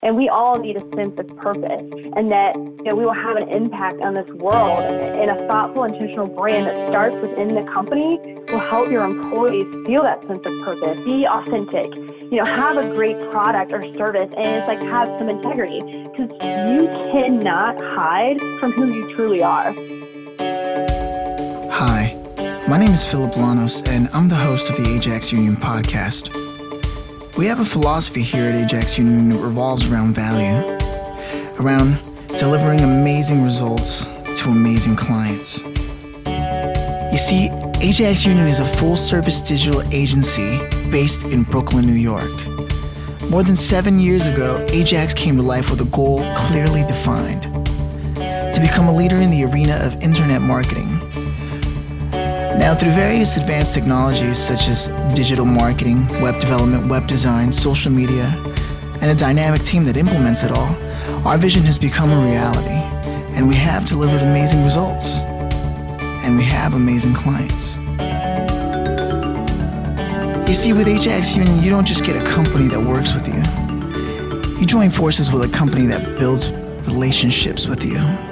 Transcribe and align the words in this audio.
And 0.00 0.16
we 0.16 0.28
all 0.28 0.60
need 0.60 0.76
a 0.76 0.94
sense 0.94 1.18
of 1.18 1.26
purpose 1.38 1.82
and 2.14 2.30
that 2.30 2.54
you 2.54 2.84
know, 2.84 2.94
we 2.94 3.04
will 3.04 3.12
have 3.12 3.36
an 3.36 3.48
impact 3.48 4.00
on 4.00 4.14
this 4.14 4.28
world. 4.28 4.78
And 4.78 5.28
a 5.28 5.46
thoughtful, 5.48 5.82
intentional 5.82 6.28
brand 6.28 6.66
that 6.68 6.88
starts 6.90 7.16
within 7.20 7.56
the 7.56 7.68
company 7.72 8.16
will 8.48 8.60
help 8.60 8.92
your 8.92 9.02
employees 9.02 9.66
feel 9.86 10.04
that 10.04 10.20
sense 10.28 10.46
of 10.46 10.52
purpose, 10.64 11.04
be 11.04 11.26
authentic, 11.26 11.92
you 12.30 12.38
know, 12.38 12.44
have 12.44 12.76
a 12.76 12.94
great 12.94 13.18
product 13.32 13.72
or 13.72 13.82
service, 13.96 14.30
and 14.36 14.46
it's 14.46 14.68
like 14.68 14.78
have 14.78 15.08
some 15.18 15.28
integrity 15.28 15.82
because 15.82 16.30
you 16.30 16.86
cannot 17.10 17.74
hide 17.76 18.38
from 18.60 18.70
who 18.72 18.94
you 18.94 19.16
truly 19.16 19.42
are. 19.42 19.72
Hi, 21.72 22.14
my 22.68 22.78
name 22.78 22.92
is 22.92 23.04
Phillip 23.04 23.32
Lanos, 23.32 23.82
and 23.88 24.08
I'm 24.12 24.28
the 24.28 24.36
host 24.36 24.70
of 24.70 24.76
the 24.76 24.94
Ajax 24.94 25.32
Union 25.32 25.56
podcast. 25.56 26.47
We 27.38 27.46
have 27.46 27.60
a 27.60 27.64
philosophy 27.64 28.22
here 28.22 28.46
at 28.46 28.56
Ajax 28.56 28.98
Union 28.98 29.28
that 29.28 29.38
revolves 29.38 29.88
around 29.88 30.12
value, 30.12 30.76
around 31.60 31.96
delivering 32.36 32.80
amazing 32.80 33.44
results 33.44 34.06
to 34.40 34.48
amazing 34.48 34.96
clients. 34.96 35.62
You 37.12 37.16
see, 37.16 37.50
Ajax 37.80 38.26
Union 38.26 38.48
is 38.48 38.58
a 38.58 38.64
full 38.64 38.96
service 38.96 39.40
digital 39.40 39.82
agency 39.92 40.58
based 40.90 41.26
in 41.26 41.44
Brooklyn, 41.44 41.86
New 41.86 41.92
York. 41.92 42.28
More 43.30 43.44
than 43.44 43.54
seven 43.54 44.00
years 44.00 44.26
ago, 44.26 44.66
Ajax 44.70 45.14
came 45.14 45.36
to 45.36 45.42
life 45.42 45.70
with 45.70 45.80
a 45.80 45.88
goal 45.94 46.18
clearly 46.34 46.82
defined 46.88 47.44
to 48.16 48.58
become 48.60 48.88
a 48.88 48.96
leader 48.96 49.20
in 49.20 49.30
the 49.30 49.44
arena 49.44 49.76
of 49.84 50.02
internet 50.02 50.42
marketing 50.42 50.97
now, 52.58 52.74
through 52.74 52.90
various 52.90 53.36
advanced 53.36 53.74
technologies 53.74 54.36
such 54.36 54.68
as 54.68 54.88
digital 55.14 55.44
marketing, 55.44 56.06
web 56.20 56.40
development, 56.40 56.88
web 56.88 57.06
design, 57.06 57.52
social 57.52 57.92
media, 57.92 58.34
and 59.00 59.04
a 59.10 59.14
dynamic 59.14 59.62
team 59.62 59.84
that 59.84 59.96
implements 59.96 60.42
it 60.42 60.50
all, 60.50 60.76
our 61.26 61.38
vision 61.38 61.62
has 61.62 61.78
become 61.78 62.10
a 62.10 62.24
reality, 62.24 62.80
and 63.36 63.46
we 63.46 63.54
have 63.54 63.86
delivered 63.86 64.22
amazing 64.22 64.64
results. 64.64 65.18
And 66.24 66.36
we 66.36 66.44
have 66.44 66.74
amazing 66.74 67.14
clients. 67.14 67.76
You 70.48 70.54
see, 70.54 70.72
with 70.72 70.88
Ajax 70.88 71.36
Union, 71.36 71.62
you 71.62 71.70
don't 71.70 71.86
just 71.86 72.04
get 72.04 72.16
a 72.16 72.24
company 72.24 72.68
that 72.68 72.80
works 72.80 73.14
with 73.14 73.28
you. 73.28 74.58
You 74.58 74.66
join 74.66 74.90
forces 74.90 75.30
with 75.30 75.42
a 75.42 75.56
company 75.56 75.86
that 75.86 76.18
builds 76.18 76.50
relationships 76.86 77.66
with 77.66 77.84
you. 77.84 78.27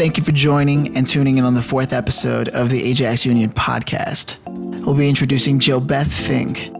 Thank 0.00 0.16
you 0.16 0.24
for 0.24 0.32
joining 0.32 0.96
and 0.96 1.06
tuning 1.06 1.36
in 1.36 1.44
on 1.44 1.52
the 1.52 1.60
fourth 1.60 1.92
episode 1.92 2.48
of 2.48 2.70
the 2.70 2.82
Ajax 2.84 3.26
Union 3.26 3.50
podcast. 3.50 4.36
We'll 4.46 4.96
be 4.96 5.10
introducing 5.10 5.58
Jill 5.58 5.82
JoBeth 5.82 6.06
Fink. 6.06 6.70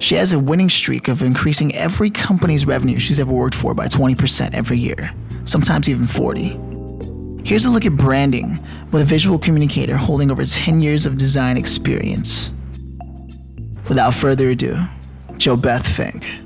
She 0.00 0.14
has 0.14 0.32
a 0.32 0.38
winning 0.38 0.70
streak 0.70 1.08
of 1.08 1.20
increasing 1.20 1.74
every 1.74 2.10
company's 2.10 2.64
revenue 2.64 3.00
she's 3.00 3.18
ever 3.18 3.32
worked 3.32 3.56
for 3.56 3.74
by 3.74 3.88
20% 3.88 4.54
every 4.54 4.78
year, 4.78 5.12
sometimes 5.46 5.88
even 5.88 6.06
40. 6.06 7.42
Here's 7.44 7.64
a 7.64 7.70
look 7.70 7.86
at 7.86 7.96
branding 7.96 8.64
with 8.92 9.02
a 9.02 9.04
visual 9.04 9.36
communicator 9.36 9.96
holding 9.96 10.30
over 10.30 10.44
10 10.44 10.80
years 10.80 11.06
of 11.06 11.18
design 11.18 11.56
experience. 11.56 12.52
Without 13.88 14.14
further 14.14 14.50
ado, 14.50 14.78
Jill 15.38 15.56
JoBeth 15.56 15.88
Fink. 15.88 16.43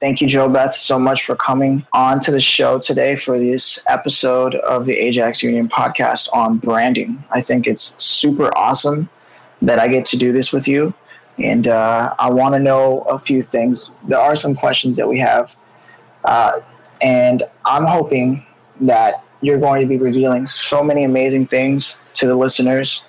Thank 0.00 0.20
you, 0.20 0.28
JoBeth, 0.28 0.74
so 0.74 0.96
much 0.96 1.24
for 1.24 1.34
coming 1.34 1.84
on 1.92 2.20
to 2.20 2.30
the 2.30 2.40
show 2.40 2.78
today 2.78 3.16
for 3.16 3.36
this 3.36 3.82
episode 3.88 4.54
of 4.54 4.86
the 4.86 4.92
Ajax 4.92 5.42
Union 5.42 5.68
podcast 5.68 6.32
on 6.32 6.58
branding. 6.58 7.24
I 7.32 7.40
think 7.40 7.66
it's 7.66 8.00
super 8.00 8.56
awesome 8.56 9.10
that 9.60 9.80
I 9.80 9.88
get 9.88 10.04
to 10.06 10.16
do 10.16 10.30
this 10.30 10.52
with 10.52 10.68
you. 10.68 10.94
And 11.38 11.66
uh, 11.66 12.14
I 12.16 12.30
want 12.30 12.54
to 12.54 12.60
know 12.60 13.00
a 13.10 13.18
few 13.18 13.42
things. 13.42 13.96
There 14.06 14.20
are 14.20 14.36
some 14.36 14.54
questions 14.54 14.96
that 14.98 15.08
we 15.08 15.18
have. 15.18 15.56
Uh, 16.24 16.60
and 17.02 17.42
I'm 17.64 17.84
hoping 17.84 18.46
that 18.82 19.24
you're 19.40 19.58
going 19.58 19.80
to 19.80 19.88
be 19.88 19.98
revealing 19.98 20.46
so 20.46 20.80
many 20.80 21.02
amazing 21.02 21.48
things 21.48 21.96
to 22.14 22.28
the 22.28 22.36
listeners 22.36 23.02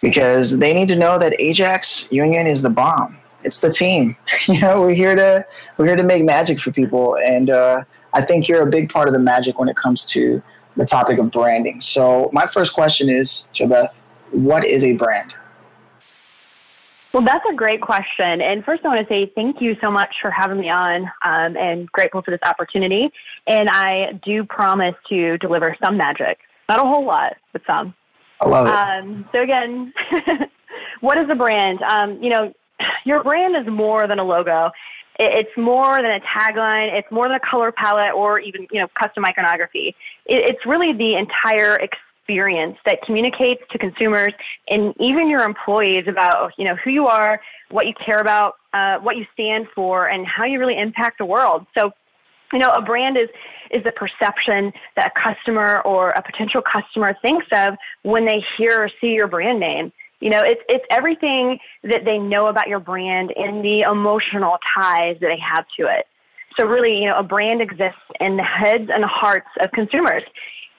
because 0.00 0.60
they 0.60 0.72
need 0.72 0.88
to 0.88 0.96
know 0.96 1.18
that 1.18 1.38
Ajax 1.38 2.08
Union 2.10 2.46
is 2.46 2.62
the 2.62 2.70
bomb 2.70 3.18
it's 3.46 3.60
the 3.60 3.70
team. 3.70 4.16
you 4.46 4.60
know, 4.60 4.82
we're 4.82 4.94
here 4.94 5.14
to 5.14 5.46
we're 5.78 5.86
here 5.86 5.96
to 5.96 6.02
make 6.02 6.24
magic 6.24 6.58
for 6.58 6.72
people, 6.72 7.16
and 7.24 7.48
uh, 7.48 7.84
I 8.12 8.22
think 8.22 8.48
you're 8.48 8.62
a 8.62 8.70
big 8.70 8.90
part 8.90 9.08
of 9.08 9.14
the 9.14 9.20
magic 9.20 9.58
when 9.58 9.68
it 9.68 9.76
comes 9.76 10.04
to 10.06 10.42
the 10.76 10.84
topic 10.84 11.18
of 11.18 11.30
branding. 11.30 11.80
So, 11.80 12.28
my 12.32 12.46
first 12.46 12.74
question 12.74 13.08
is, 13.08 13.46
JoBeth, 13.54 13.94
what 14.32 14.64
is 14.64 14.84
a 14.84 14.94
brand? 14.94 15.34
Well, 17.14 17.24
that's 17.24 17.44
a 17.50 17.54
great 17.54 17.80
question. 17.80 18.42
And 18.42 18.62
first, 18.62 18.84
I 18.84 18.88
want 18.88 19.08
to 19.08 19.14
say 19.14 19.32
thank 19.34 19.62
you 19.62 19.74
so 19.80 19.90
much 19.90 20.14
for 20.20 20.30
having 20.30 20.60
me 20.60 20.68
on 20.68 21.04
um, 21.22 21.56
and 21.56 21.90
grateful 21.92 22.20
for 22.20 22.30
this 22.30 22.40
opportunity. 22.44 23.10
And 23.46 23.70
I 23.70 24.20
do 24.22 24.44
promise 24.44 24.94
to 25.08 25.38
deliver 25.38 25.74
some 25.82 25.96
magic. 25.96 26.38
Not 26.68 26.78
a 26.78 26.82
whole 26.82 27.06
lot, 27.06 27.36
but 27.54 27.62
some. 27.66 27.94
I 28.38 28.48
love 28.48 28.66
it. 28.66 28.72
Um, 28.74 29.26
so, 29.32 29.40
again, 29.40 29.94
what 31.00 31.16
is 31.16 31.26
a 31.30 31.34
brand? 31.34 31.80
Um, 31.82 32.22
you 32.22 32.28
know, 32.28 32.52
your 33.04 33.22
brand 33.22 33.56
is 33.56 33.72
more 33.72 34.06
than 34.06 34.18
a 34.18 34.24
logo. 34.24 34.70
It's 35.18 35.56
more 35.56 35.96
than 35.96 36.10
a 36.10 36.20
tagline. 36.20 36.92
It's 36.92 37.10
more 37.10 37.24
than 37.24 37.34
a 37.34 37.40
color 37.40 37.72
palette 37.72 38.14
or 38.14 38.38
even, 38.40 38.66
you 38.70 38.80
know, 38.80 38.88
custom 39.00 39.24
iconography. 39.24 39.94
It's 40.26 40.66
really 40.66 40.92
the 40.92 41.16
entire 41.16 41.76
experience 41.76 42.76
that 42.84 42.98
communicates 43.06 43.62
to 43.70 43.78
consumers 43.78 44.32
and 44.68 44.92
even 45.00 45.30
your 45.30 45.42
employees 45.42 46.04
about, 46.06 46.52
you 46.58 46.64
know, 46.66 46.76
who 46.84 46.90
you 46.90 47.06
are, 47.06 47.40
what 47.70 47.86
you 47.86 47.94
care 48.04 48.20
about, 48.20 48.54
uh, 48.74 48.98
what 48.98 49.16
you 49.16 49.24
stand 49.32 49.68
for, 49.74 50.08
and 50.08 50.26
how 50.26 50.44
you 50.44 50.58
really 50.58 50.78
impact 50.78 51.18
the 51.18 51.24
world. 51.24 51.66
So, 51.78 51.92
you 52.52 52.58
know, 52.58 52.70
a 52.70 52.82
brand 52.82 53.16
is 53.16 53.28
is 53.70 53.82
the 53.82 53.92
perception 53.92 54.72
that 54.96 55.12
a 55.16 55.34
customer 55.34 55.80
or 55.80 56.10
a 56.10 56.22
potential 56.22 56.62
customer 56.62 57.16
thinks 57.22 57.46
of 57.52 57.74
when 58.02 58.26
they 58.26 58.44
hear 58.56 58.82
or 58.82 58.90
see 59.00 59.08
your 59.08 59.26
brand 59.26 59.58
name. 59.58 59.92
You 60.20 60.30
know, 60.30 60.40
it's 60.40 60.60
it's 60.68 60.84
everything 60.90 61.58
that 61.82 62.04
they 62.04 62.18
know 62.18 62.46
about 62.46 62.68
your 62.68 62.80
brand 62.80 63.32
and 63.36 63.64
the 63.64 63.82
emotional 63.82 64.56
ties 64.74 65.16
that 65.20 65.28
they 65.28 65.38
have 65.38 65.66
to 65.78 65.86
it. 65.86 66.06
So 66.58 66.66
really, 66.66 66.98
you 66.98 67.08
know, 67.08 67.16
a 67.16 67.22
brand 67.22 67.60
exists 67.60 68.00
in 68.20 68.36
the 68.36 68.42
heads 68.42 68.88
and 68.92 69.04
hearts 69.04 69.48
of 69.62 69.70
consumers. 69.72 70.22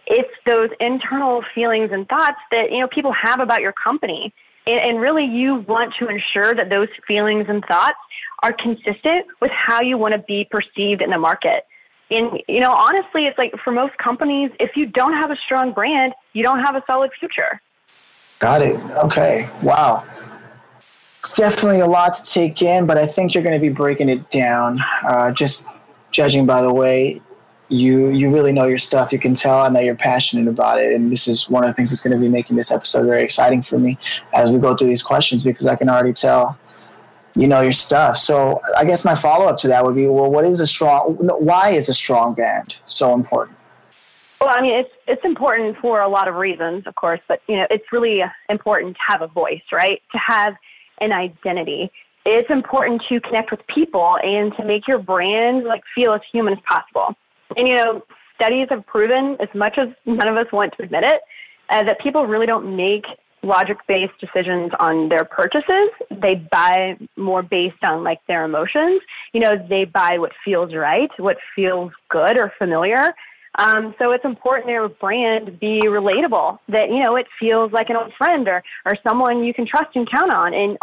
It's 0.07 0.33
those 0.45 0.69
internal 0.79 1.43
feelings 1.53 1.89
and 1.91 2.07
thoughts 2.07 2.39
that 2.51 2.71
you 2.71 2.79
know 2.79 2.87
people 2.87 3.13
have 3.13 3.39
about 3.39 3.61
your 3.61 3.73
company, 3.73 4.33
and, 4.65 4.79
and 4.79 4.99
really, 4.99 5.25
you 5.25 5.65
want 5.67 5.93
to 5.99 6.07
ensure 6.07 6.53
that 6.53 6.69
those 6.69 6.89
feelings 7.07 7.45
and 7.47 7.63
thoughts 7.65 7.97
are 8.43 8.53
consistent 8.53 9.25
with 9.41 9.51
how 9.51 9.81
you 9.81 9.97
want 9.97 10.13
to 10.13 10.19
be 10.19 10.47
perceived 10.49 11.01
in 11.01 11.09
the 11.09 11.17
market. 11.17 11.65
And 12.09 12.41
you 12.47 12.59
know, 12.59 12.71
honestly, 12.71 13.25
it's 13.25 13.37
like 13.37 13.53
for 13.63 13.71
most 13.71 13.97
companies, 13.97 14.51
if 14.59 14.71
you 14.75 14.85
don't 14.85 15.13
have 15.13 15.29
a 15.29 15.37
strong 15.45 15.73
brand, 15.73 16.13
you 16.33 16.43
don't 16.43 16.59
have 16.59 16.75
a 16.75 16.83
solid 16.89 17.11
future. 17.19 17.61
Got 18.39 18.61
it. 18.61 18.79
Okay. 19.03 19.49
Wow. 19.61 20.05
It's 21.19 21.35
definitely 21.35 21.79
a 21.79 21.87
lot 21.87 22.13
to 22.13 22.23
take 22.23 22.61
in, 22.61 22.85
but 22.85 22.97
I 22.97 23.05
think 23.05 23.33
you're 23.33 23.43
going 23.43 23.55
to 23.55 23.61
be 23.61 23.69
breaking 23.69 24.09
it 24.09 24.29
down. 24.29 24.79
Uh, 25.03 25.31
just 25.31 25.67
judging 26.11 26.45
by 26.45 26.61
the 26.61 26.73
way 26.73 27.21
you 27.69 28.09
you 28.09 28.31
really 28.31 28.53
know 28.53 28.65
your 28.65 28.77
stuff. 28.77 29.11
You 29.11 29.19
can 29.19 29.33
tell 29.33 29.65
and 29.65 29.75
that 29.75 29.83
you're 29.83 29.95
passionate 29.95 30.47
about 30.47 30.79
it. 30.79 30.93
And 30.93 31.11
this 31.11 31.27
is 31.27 31.49
one 31.49 31.63
of 31.63 31.69
the 31.69 31.73
things 31.73 31.89
that's 31.89 32.01
going 32.01 32.15
to 32.15 32.19
be 32.19 32.29
making 32.29 32.55
this 32.55 32.71
episode 32.71 33.05
very 33.05 33.23
exciting 33.23 33.61
for 33.61 33.77
me 33.77 33.97
as 34.33 34.49
we 34.49 34.59
go 34.59 34.75
through 34.75 34.87
these 34.87 35.03
questions 35.03 35.43
because 35.43 35.67
I 35.67 35.75
can 35.75 35.89
already 35.89 36.13
tell 36.13 36.57
you 37.35 37.47
know 37.47 37.61
your 37.61 37.71
stuff. 37.71 38.17
So 38.17 38.61
I 38.77 38.85
guess 38.85 39.03
my 39.03 39.15
follow 39.15 39.45
up 39.45 39.57
to 39.59 39.67
that 39.67 39.83
would 39.83 39.95
be, 39.95 40.07
well, 40.07 40.31
what 40.31 40.45
is 40.45 40.59
a 40.59 40.67
strong? 40.67 41.17
Why 41.19 41.71
is 41.71 41.89
a 41.89 41.93
strong 41.93 42.33
band 42.33 42.77
so 42.85 43.13
important? 43.13 43.56
Well, 44.39 44.51
I 44.55 44.61
mean, 44.61 44.73
it's 44.73 44.89
it's 45.07 45.25
important 45.25 45.77
for 45.81 46.01
a 46.01 46.07
lot 46.07 46.27
of 46.27 46.35
reasons, 46.35 46.85
of 46.85 46.95
course, 46.95 47.19
but 47.27 47.41
you 47.47 47.55
know, 47.55 47.65
it's 47.69 47.85
really 47.91 48.21
important 48.49 48.95
to 48.95 49.01
have 49.07 49.21
a 49.21 49.27
voice, 49.27 49.63
right? 49.71 50.01
To 50.11 50.19
have 50.25 50.53
an 51.01 51.11
identity. 51.11 51.91
It's 52.25 52.49
important 52.49 53.01
to 53.09 53.19
connect 53.21 53.51
with 53.51 53.61
people 53.73 54.17
and 54.21 54.53
to 54.57 54.65
make 54.65 54.87
your 54.87 54.99
brand 54.99 55.63
like 55.63 55.81
feel 55.95 56.13
as 56.13 56.21
human 56.31 56.53
as 56.53 56.59
possible. 56.69 57.15
And 57.55 57.67
you 57.67 57.75
know, 57.75 58.03
studies 58.39 58.67
have 58.69 58.85
proven, 58.85 59.37
as 59.39 59.49
much 59.55 59.77
as 59.77 59.87
none 60.05 60.27
of 60.27 60.37
us 60.37 60.51
want 60.51 60.73
to 60.77 60.83
admit 60.83 61.03
it, 61.03 61.21
uh, 61.69 61.83
that 61.83 61.99
people 62.01 62.25
really 62.25 62.45
don't 62.45 62.75
make 62.75 63.05
logic-based 63.43 64.13
decisions 64.19 64.71
on 64.79 65.09
their 65.09 65.23
purchases. 65.23 65.89
They 66.11 66.35
buy 66.51 66.97
more 67.15 67.41
based 67.41 67.83
on 67.83 68.03
like 68.03 68.19
their 68.27 68.43
emotions. 68.45 69.01
You 69.33 69.41
know, 69.41 69.55
they 69.69 69.85
buy 69.85 70.17
what 70.17 70.31
feels 70.43 70.73
right, 70.73 71.09
what 71.17 71.37
feels 71.55 71.91
good 72.09 72.37
or 72.37 72.51
familiar. 72.57 73.13
Um, 73.59 73.95
so 73.97 74.11
it's 74.11 74.23
important 74.23 74.67
their 74.67 74.87
brand 74.87 75.59
be 75.59 75.81
relatable, 75.83 76.59
that, 76.69 76.89
you 76.89 77.01
know, 77.03 77.15
it 77.15 77.25
feels 77.39 77.71
like 77.71 77.89
an 77.89 77.95
old 77.95 78.13
friend 78.15 78.47
or, 78.47 78.63
or 78.85 78.93
someone 79.07 79.43
you 79.43 79.53
can 79.53 79.65
trust 79.65 79.95
and 79.95 80.09
count 80.09 80.31
on. 80.31 80.53
And 80.53 80.77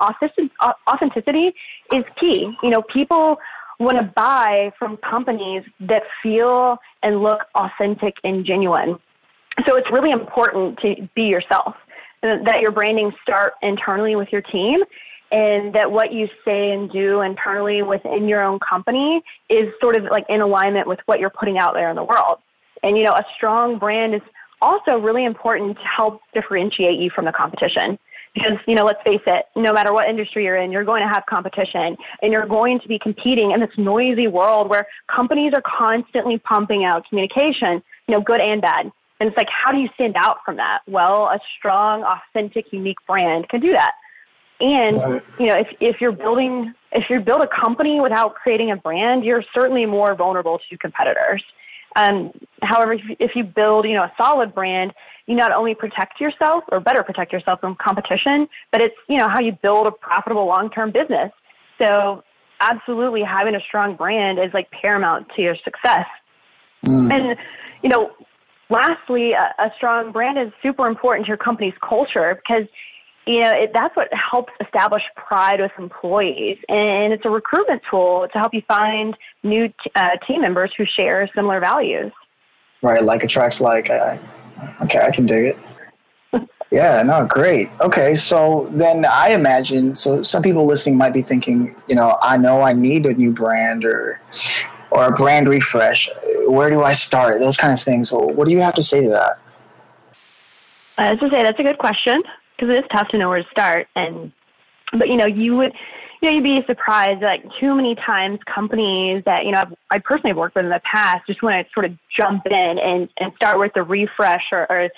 authenticity 0.88 1.52
is 1.92 2.04
key. 2.18 2.52
You 2.62 2.70
know, 2.70 2.82
people 2.82 3.38
want 3.78 3.98
to 3.98 4.04
buy 4.16 4.72
from 4.78 4.96
companies 4.98 5.62
that 5.80 6.02
feel 6.22 6.78
and 7.02 7.22
look 7.22 7.40
authentic 7.54 8.14
and 8.24 8.44
genuine. 8.44 8.98
So 9.68 9.76
it's 9.76 9.88
really 9.92 10.10
important 10.10 10.78
to 10.80 11.08
be 11.14 11.22
yourself, 11.22 11.76
that 12.22 12.60
your 12.60 12.72
branding 12.72 13.12
start 13.22 13.54
internally 13.62 14.16
with 14.16 14.30
your 14.32 14.42
team 14.42 14.80
and 15.30 15.74
that 15.74 15.90
what 15.90 16.12
you 16.12 16.28
say 16.44 16.72
and 16.72 16.90
do 16.90 17.20
internally 17.20 17.82
within 17.82 18.28
your 18.28 18.42
own 18.42 18.58
company 18.58 19.22
is 19.48 19.68
sort 19.80 19.96
of 19.96 20.04
like 20.04 20.24
in 20.28 20.40
alignment 20.40 20.88
with 20.88 20.98
what 21.06 21.20
you're 21.20 21.30
putting 21.30 21.58
out 21.58 21.74
there 21.74 21.90
in 21.90 21.96
the 21.96 22.04
world. 22.04 22.38
And, 22.84 22.98
you 22.98 23.02
know, 23.02 23.14
a 23.14 23.24
strong 23.34 23.78
brand 23.78 24.14
is 24.14 24.20
also 24.60 24.98
really 24.98 25.24
important 25.24 25.76
to 25.78 25.84
help 25.84 26.20
differentiate 26.34 27.00
you 27.00 27.10
from 27.10 27.24
the 27.24 27.32
competition. 27.32 27.98
Because, 28.34 28.58
you 28.66 28.74
know, 28.74 28.84
let's 28.84 29.00
face 29.06 29.22
it, 29.26 29.46
no 29.56 29.72
matter 29.72 29.92
what 29.92 30.08
industry 30.08 30.44
you're 30.44 30.56
in, 30.56 30.70
you're 30.70 30.84
going 30.84 31.02
to 31.02 31.08
have 31.08 31.24
competition 31.26 31.96
and 32.20 32.32
you're 32.32 32.46
going 32.46 32.80
to 32.80 32.88
be 32.88 32.98
competing 32.98 33.52
in 33.52 33.60
this 33.60 33.70
noisy 33.78 34.26
world 34.26 34.68
where 34.68 34.86
companies 35.14 35.52
are 35.54 35.62
constantly 35.62 36.38
pumping 36.38 36.84
out 36.84 37.08
communication, 37.08 37.82
you 38.06 38.14
know, 38.14 38.20
good 38.20 38.40
and 38.40 38.60
bad. 38.60 38.90
And 39.20 39.28
it's 39.28 39.36
like, 39.36 39.48
how 39.48 39.72
do 39.72 39.78
you 39.78 39.88
stand 39.94 40.16
out 40.16 40.38
from 40.44 40.56
that? 40.56 40.80
Well, 40.86 41.26
a 41.28 41.38
strong, 41.56 42.02
authentic, 42.02 42.72
unique 42.72 42.98
brand 43.06 43.48
can 43.48 43.60
do 43.60 43.72
that. 43.72 43.92
And 44.60 45.22
you 45.38 45.46
know, 45.46 45.56
if 45.56 45.68
if 45.80 46.00
you're 46.00 46.12
building 46.12 46.72
if 46.92 47.04
you 47.10 47.20
build 47.20 47.42
a 47.42 47.48
company 47.48 48.00
without 48.00 48.34
creating 48.34 48.70
a 48.70 48.76
brand, 48.76 49.24
you're 49.24 49.44
certainly 49.52 49.84
more 49.84 50.14
vulnerable 50.14 50.60
to 50.70 50.78
competitors. 50.78 51.42
Um, 51.96 52.32
however, 52.62 52.96
if, 53.20 53.36
you 53.36 53.44
build 53.44 53.84
you 53.84 53.94
know 53.94 54.02
a 54.02 54.12
solid 54.20 54.54
brand, 54.54 54.92
you 55.26 55.36
not 55.36 55.52
only 55.52 55.74
protect 55.74 56.20
yourself 56.20 56.64
or 56.72 56.80
better 56.80 57.02
protect 57.02 57.32
yourself 57.32 57.60
from 57.60 57.76
competition, 57.76 58.48
but 58.72 58.82
it's 58.82 58.94
you 59.08 59.18
know 59.18 59.28
how 59.28 59.40
you 59.40 59.52
build 59.62 59.86
a 59.86 59.92
profitable 59.92 60.46
long 60.46 60.70
term 60.70 60.90
business. 60.90 61.30
So 61.78 62.22
absolutely 62.60 63.22
having 63.22 63.54
a 63.54 63.60
strong 63.60 63.96
brand 63.96 64.38
is 64.38 64.52
like 64.52 64.70
paramount 64.70 65.28
to 65.36 65.42
your 65.42 65.56
success. 65.64 66.06
Mm. 66.84 67.12
And 67.12 67.38
you 67.82 67.88
know, 67.88 68.10
lastly, 68.70 69.32
a, 69.32 69.62
a 69.62 69.70
strong 69.76 70.12
brand 70.12 70.38
is 70.38 70.52
super 70.62 70.86
important 70.86 71.26
to 71.26 71.28
your 71.28 71.36
company's 71.36 71.74
culture 71.86 72.34
because 72.36 72.66
you 73.26 73.40
know, 73.40 73.52
it, 73.52 73.70
that's 73.72 73.96
what 73.96 74.08
helps 74.12 74.52
establish 74.60 75.02
pride 75.16 75.60
with 75.60 75.72
employees. 75.78 76.58
And 76.68 77.12
it's 77.12 77.24
a 77.24 77.30
recruitment 77.30 77.82
tool 77.90 78.28
to 78.32 78.38
help 78.38 78.52
you 78.52 78.62
find 78.68 79.16
new 79.42 79.68
t- 79.68 79.74
uh, 79.94 80.16
team 80.26 80.42
members 80.42 80.72
who 80.76 80.84
share 80.84 81.28
similar 81.34 81.60
values. 81.60 82.12
Right, 82.82 83.02
like 83.02 83.22
attracts 83.24 83.60
like. 83.60 83.88
Uh, 83.88 84.18
okay, 84.82 85.00
I 85.00 85.10
can 85.10 85.24
dig 85.24 85.56
it. 86.32 86.48
yeah, 86.70 87.02
no, 87.02 87.24
great. 87.26 87.70
Okay, 87.80 88.14
so 88.14 88.68
then 88.72 89.06
I 89.06 89.30
imagine, 89.30 89.96
so 89.96 90.22
some 90.22 90.42
people 90.42 90.66
listening 90.66 90.98
might 90.98 91.14
be 91.14 91.22
thinking, 91.22 91.74
you 91.88 91.94
know, 91.94 92.18
I 92.20 92.36
know 92.36 92.60
I 92.60 92.74
need 92.74 93.06
a 93.06 93.14
new 93.14 93.32
brand 93.32 93.84
or 93.84 94.20
or 94.90 95.06
a 95.06 95.12
brand 95.12 95.48
refresh. 95.48 96.08
Where 96.46 96.70
do 96.70 96.84
I 96.84 96.92
start? 96.92 97.40
Those 97.40 97.56
kind 97.56 97.72
of 97.72 97.80
things. 97.82 98.12
Well, 98.12 98.28
what 98.28 98.46
do 98.46 98.52
you 98.52 98.60
have 98.60 98.74
to 98.74 98.82
say 98.82 99.00
to 99.00 99.08
that? 99.08 99.38
Uh, 100.96 101.16
to 101.16 101.30
say, 101.30 101.42
that's 101.42 101.58
a 101.58 101.64
good 101.64 101.78
question 101.78 102.22
because 102.64 102.76
it 102.76 102.84
is 102.84 102.90
tough 102.92 103.08
to 103.08 103.18
know 103.18 103.28
where 103.28 103.42
to 103.42 103.48
start. 103.50 103.86
And 103.96 104.32
but 104.92 105.08
you 105.08 105.16
know, 105.16 105.26
you 105.26 105.56
would 105.56 105.72
you 106.22 106.30
know, 106.30 106.36
you'd 106.36 106.44
be 106.44 106.66
surprised 106.66 107.22
like 107.22 107.44
too 107.60 107.74
many 107.74 107.94
times 107.96 108.38
companies 108.52 109.22
that, 109.26 109.44
you 109.44 109.52
know, 109.52 109.60
I've, 109.60 109.74
I 109.90 109.98
personally 109.98 110.30
have 110.30 110.38
worked 110.38 110.54
with 110.56 110.64
in 110.64 110.70
the 110.70 110.80
past 110.90 111.26
just 111.26 111.42
want 111.42 111.54
to 111.54 111.72
sort 111.74 111.84
of 111.84 111.92
jump 112.18 112.46
in 112.46 112.78
and, 112.78 113.10
and 113.18 113.32
start 113.36 113.58
with 113.58 113.72
the 113.74 113.82
refresh 113.82 114.44
or, 114.50 114.66
or 114.70 114.88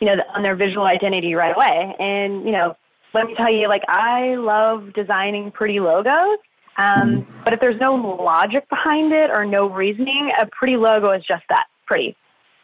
you 0.00 0.06
know, 0.06 0.16
the, 0.16 0.26
on 0.34 0.42
their 0.42 0.56
visual 0.56 0.84
identity 0.84 1.34
right 1.34 1.54
away. 1.56 1.94
And, 1.98 2.44
you 2.44 2.52
know, 2.52 2.76
let 3.14 3.26
me 3.26 3.34
tell 3.34 3.50
you, 3.50 3.66
like, 3.66 3.82
I 3.88 4.34
love 4.34 4.92
designing 4.92 5.50
pretty 5.52 5.80
logos. 5.80 6.38
Um, 6.76 7.26
but 7.44 7.54
if 7.54 7.60
there's 7.60 7.80
no 7.80 7.94
logic 7.94 8.68
behind 8.68 9.12
it 9.14 9.30
or 9.30 9.46
no 9.46 9.70
reasoning, 9.70 10.32
a 10.38 10.46
pretty 10.46 10.76
logo 10.76 11.12
is 11.12 11.22
just 11.26 11.44
that 11.48 11.64
pretty. 11.86 12.14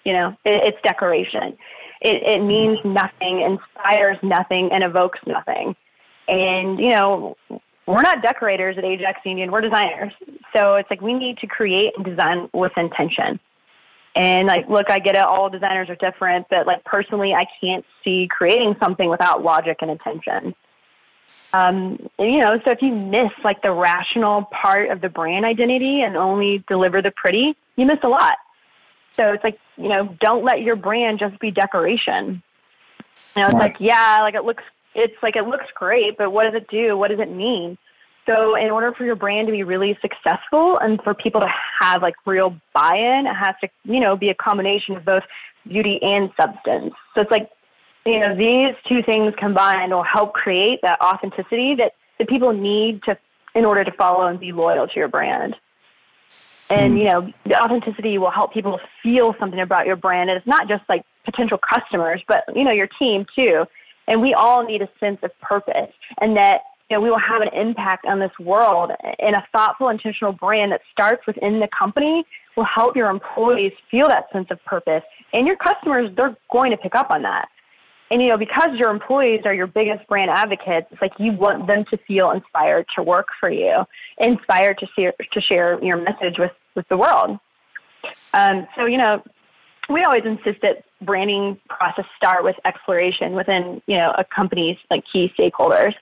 You 0.04 0.12
know, 0.12 0.28
it, 0.44 0.74
it's 0.74 0.78
decoration. 0.84 1.56
It, 2.00 2.22
it 2.22 2.42
means 2.42 2.78
nothing, 2.84 3.42
inspires 3.42 4.16
nothing, 4.22 4.70
and 4.72 4.82
evokes 4.82 5.18
nothing. 5.26 5.76
And, 6.28 6.78
you 6.78 6.90
know, 6.90 7.36
we're 7.86 8.02
not 8.02 8.22
decorators 8.22 8.78
at 8.78 8.84
Ajax 8.84 9.20
Union, 9.24 9.50
we're 9.50 9.60
designers. 9.60 10.12
So 10.56 10.76
it's 10.76 10.88
like 10.90 11.00
we 11.00 11.12
need 11.12 11.38
to 11.38 11.46
create 11.46 11.92
and 11.96 12.04
design 12.04 12.48
with 12.52 12.72
intention. 12.76 13.40
And 14.16 14.48
like, 14.48 14.68
look, 14.68 14.90
I 14.90 14.98
get 14.98 15.14
it, 15.14 15.20
all 15.20 15.50
designers 15.50 15.88
are 15.88 15.96
different, 15.96 16.46
but 16.50 16.66
like 16.66 16.84
personally, 16.84 17.32
I 17.32 17.46
can't 17.60 17.84
see 18.02 18.28
creating 18.30 18.76
something 18.82 19.08
without 19.08 19.42
logic 19.42 19.78
and 19.80 19.90
intention. 19.90 20.54
Um, 21.52 22.08
you 22.18 22.38
know, 22.38 22.50
so 22.64 22.70
if 22.70 22.82
you 22.82 22.92
miss 22.92 23.30
like 23.44 23.62
the 23.62 23.72
rational 23.72 24.48
part 24.62 24.90
of 24.90 25.00
the 25.00 25.08
brand 25.08 25.44
identity 25.44 26.02
and 26.02 26.16
only 26.16 26.64
deliver 26.68 27.02
the 27.02 27.12
pretty, 27.12 27.56
you 27.76 27.86
miss 27.86 27.98
a 28.02 28.08
lot. 28.08 28.34
So 29.12 29.32
it's 29.32 29.44
like, 29.44 29.58
you 29.76 29.88
know, 29.88 30.16
don't 30.20 30.44
let 30.44 30.62
your 30.62 30.76
brand 30.76 31.18
just 31.18 31.38
be 31.40 31.50
decoration. 31.50 32.42
You 33.36 33.42
know, 33.42 33.48
it's 33.48 33.54
right. 33.54 33.72
like, 33.72 33.76
yeah, 33.80 34.20
like 34.22 34.34
it 34.34 34.44
looks, 34.44 34.62
it's 34.94 35.14
like 35.22 35.36
it 35.36 35.46
looks 35.46 35.66
great, 35.74 36.16
but 36.16 36.32
what 36.32 36.44
does 36.44 36.54
it 36.54 36.68
do? 36.68 36.96
What 36.96 37.10
does 37.10 37.20
it 37.20 37.30
mean? 37.30 37.76
So 38.26 38.54
in 38.54 38.70
order 38.70 38.92
for 38.92 39.04
your 39.04 39.16
brand 39.16 39.46
to 39.48 39.52
be 39.52 39.62
really 39.62 39.98
successful 40.00 40.78
and 40.78 41.00
for 41.02 41.14
people 41.14 41.40
to 41.40 41.48
have 41.80 42.02
like 42.02 42.14
real 42.26 42.56
buy-in, 42.72 43.26
it 43.26 43.34
has 43.34 43.54
to, 43.62 43.68
you 43.84 43.98
know, 43.98 44.16
be 44.16 44.28
a 44.28 44.34
combination 44.34 44.96
of 44.96 45.04
both 45.04 45.22
beauty 45.66 45.98
and 46.02 46.30
substance. 46.40 46.94
So 47.14 47.22
it's 47.22 47.30
like, 47.30 47.50
you 48.06 48.20
know, 48.20 48.36
these 48.36 48.74
two 48.88 49.02
things 49.02 49.34
combined 49.38 49.92
will 49.92 50.04
help 50.04 50.32
create 50.34 50.80
that 50.82 51.00
authenticity 51.00 51.74
that, 51.76 51.92
that 52.18 52.28
people 52.28 52.52
need 52.52 53.02
to 53.04 53.18
in 53.54 53.64
order 53.64 53.84
to 53.84 53.92
follow 53.92 54.26
and 54.26 54.38
be 54.38 54.52
loyal 54.52 54.86
to 54.86 54.94
your 54.96 55.08
brand. 55.08 55.56
And, 56.70 56.94
mm. 56.94 56.98
you 56.98 57.04
know, 57.04 57.32
the 57.44 57.60
authenticity 57.60 58.18
will 58.18 58.30
help 58.30 58.54
people 58.54 58.78
feel 59.02 59.34
something 59.38 59.60
about 59.60 59.86
your 59.86 59.96
brand. 59.96 60.30
And 60.30 60.36
it's 60.36 60.46
not 60.46 60.68
just 60.68 60.82
like 60.88 61.04
potential 61.24 61.58
customers, 61.58 62.22
but, 62.28 62.44
you 62.54 62.64
know, 62.64 62.72
your 62.72 62.88
team 62.98 63.26
too. 63.36 63.64
And 64.06 64.20
we 64.20 64.34
all 64.34 64.64
need 64.64 64.82
a 64.82 64.88
sense 64.98 65.18
of 65.22 65.30
purpose 65.40 65.92
and 66.20 66.36
that, 66.36 66.62
you 66.88 66.96
know, 66.96 67.00
we 67.00 67.10
will 67.10 67.20
have 67.20 67.42
an 67.42 67.48
impact 67.54 68.06
on 68.06 68.18
this 68.18 68.32
world. 68.40 68.90
And 69.20 69.36
a 69.36 69.46
thoughtful, 69.52 69.88
intentional 69.88 70.32
brand 70.32 70.72
that 70.72 70.80
starts 70.90 71.24
within 71.26 71.60
the 71.60 71.68
company 71.76 72.24
will 72.56 72.64
help 72.64 72.96
your 72.96 73.10
employees 73.10 73.72
feel 73.90 74.08
that 74.08 74.24
sense 74.32 74.48
of 74.50 74.62
purpose. 74.64 75.02
And 75.32 75.46
your 75.46 75.56
customers, 75.56 76.10
they're 76.16 76.36
going 76.52 76.72
to 76.72 76.76
pick 76.76 76.94
up 76.94 77.10
on 77.10 77.22
that. 77.22 77.48
And, 78.10 78.20
you 78.20 78.28
know, 78.28 78.36
because 78.36 78.70
your 78.74 78.90
employees 78.90 79.42
are 79.44 79.54
your 79.54 79.68
biggest 79.68 80.04
brand 80.08 80.32
advocates, 80.32 80.88
it's 80.90 81.00
like 81.00 81.12
you 81.18 81.30
want 81.32 81.68
them 81.68 81.84
to 81.90 81.98
feel 82.08 82.32
inspired 82.32 82.86
to 82.96 83.04
work 83.04 83.28
for 83.38 83.48
you, 83.48 83.84
inspired 84.18 84.78
to, 84.78 84.86
see, 84.96 85.06
to 85.32 85.40
share 85.40 85.82
your 85.84 85.96
message 85.96 86.34
with 86.36 86.50
with 86.74 86.88
the 86.88 86.96
world. 86.96 87.38
Um, 88.34 88.66
so, 88.76 88.86
you 88.86 88.98
know, 88.98 89.22
we 89.88 90.02
always 90.04 90.24
insist 90.24 90.60
that 90.62 90.84
branding 91.02 91.58
process 91.68 92.04
start 92.16 92.44
with 92.44 92.56
exploration 92.64 93.32
within, 93.32 93.82
you 93.86 93.96
know, 93.96 94.12
a 94.16 94.24
company's 94.24 94.76
like 94.90 95.04
key 95.12 95.32
stakeholders. 95.38 95.94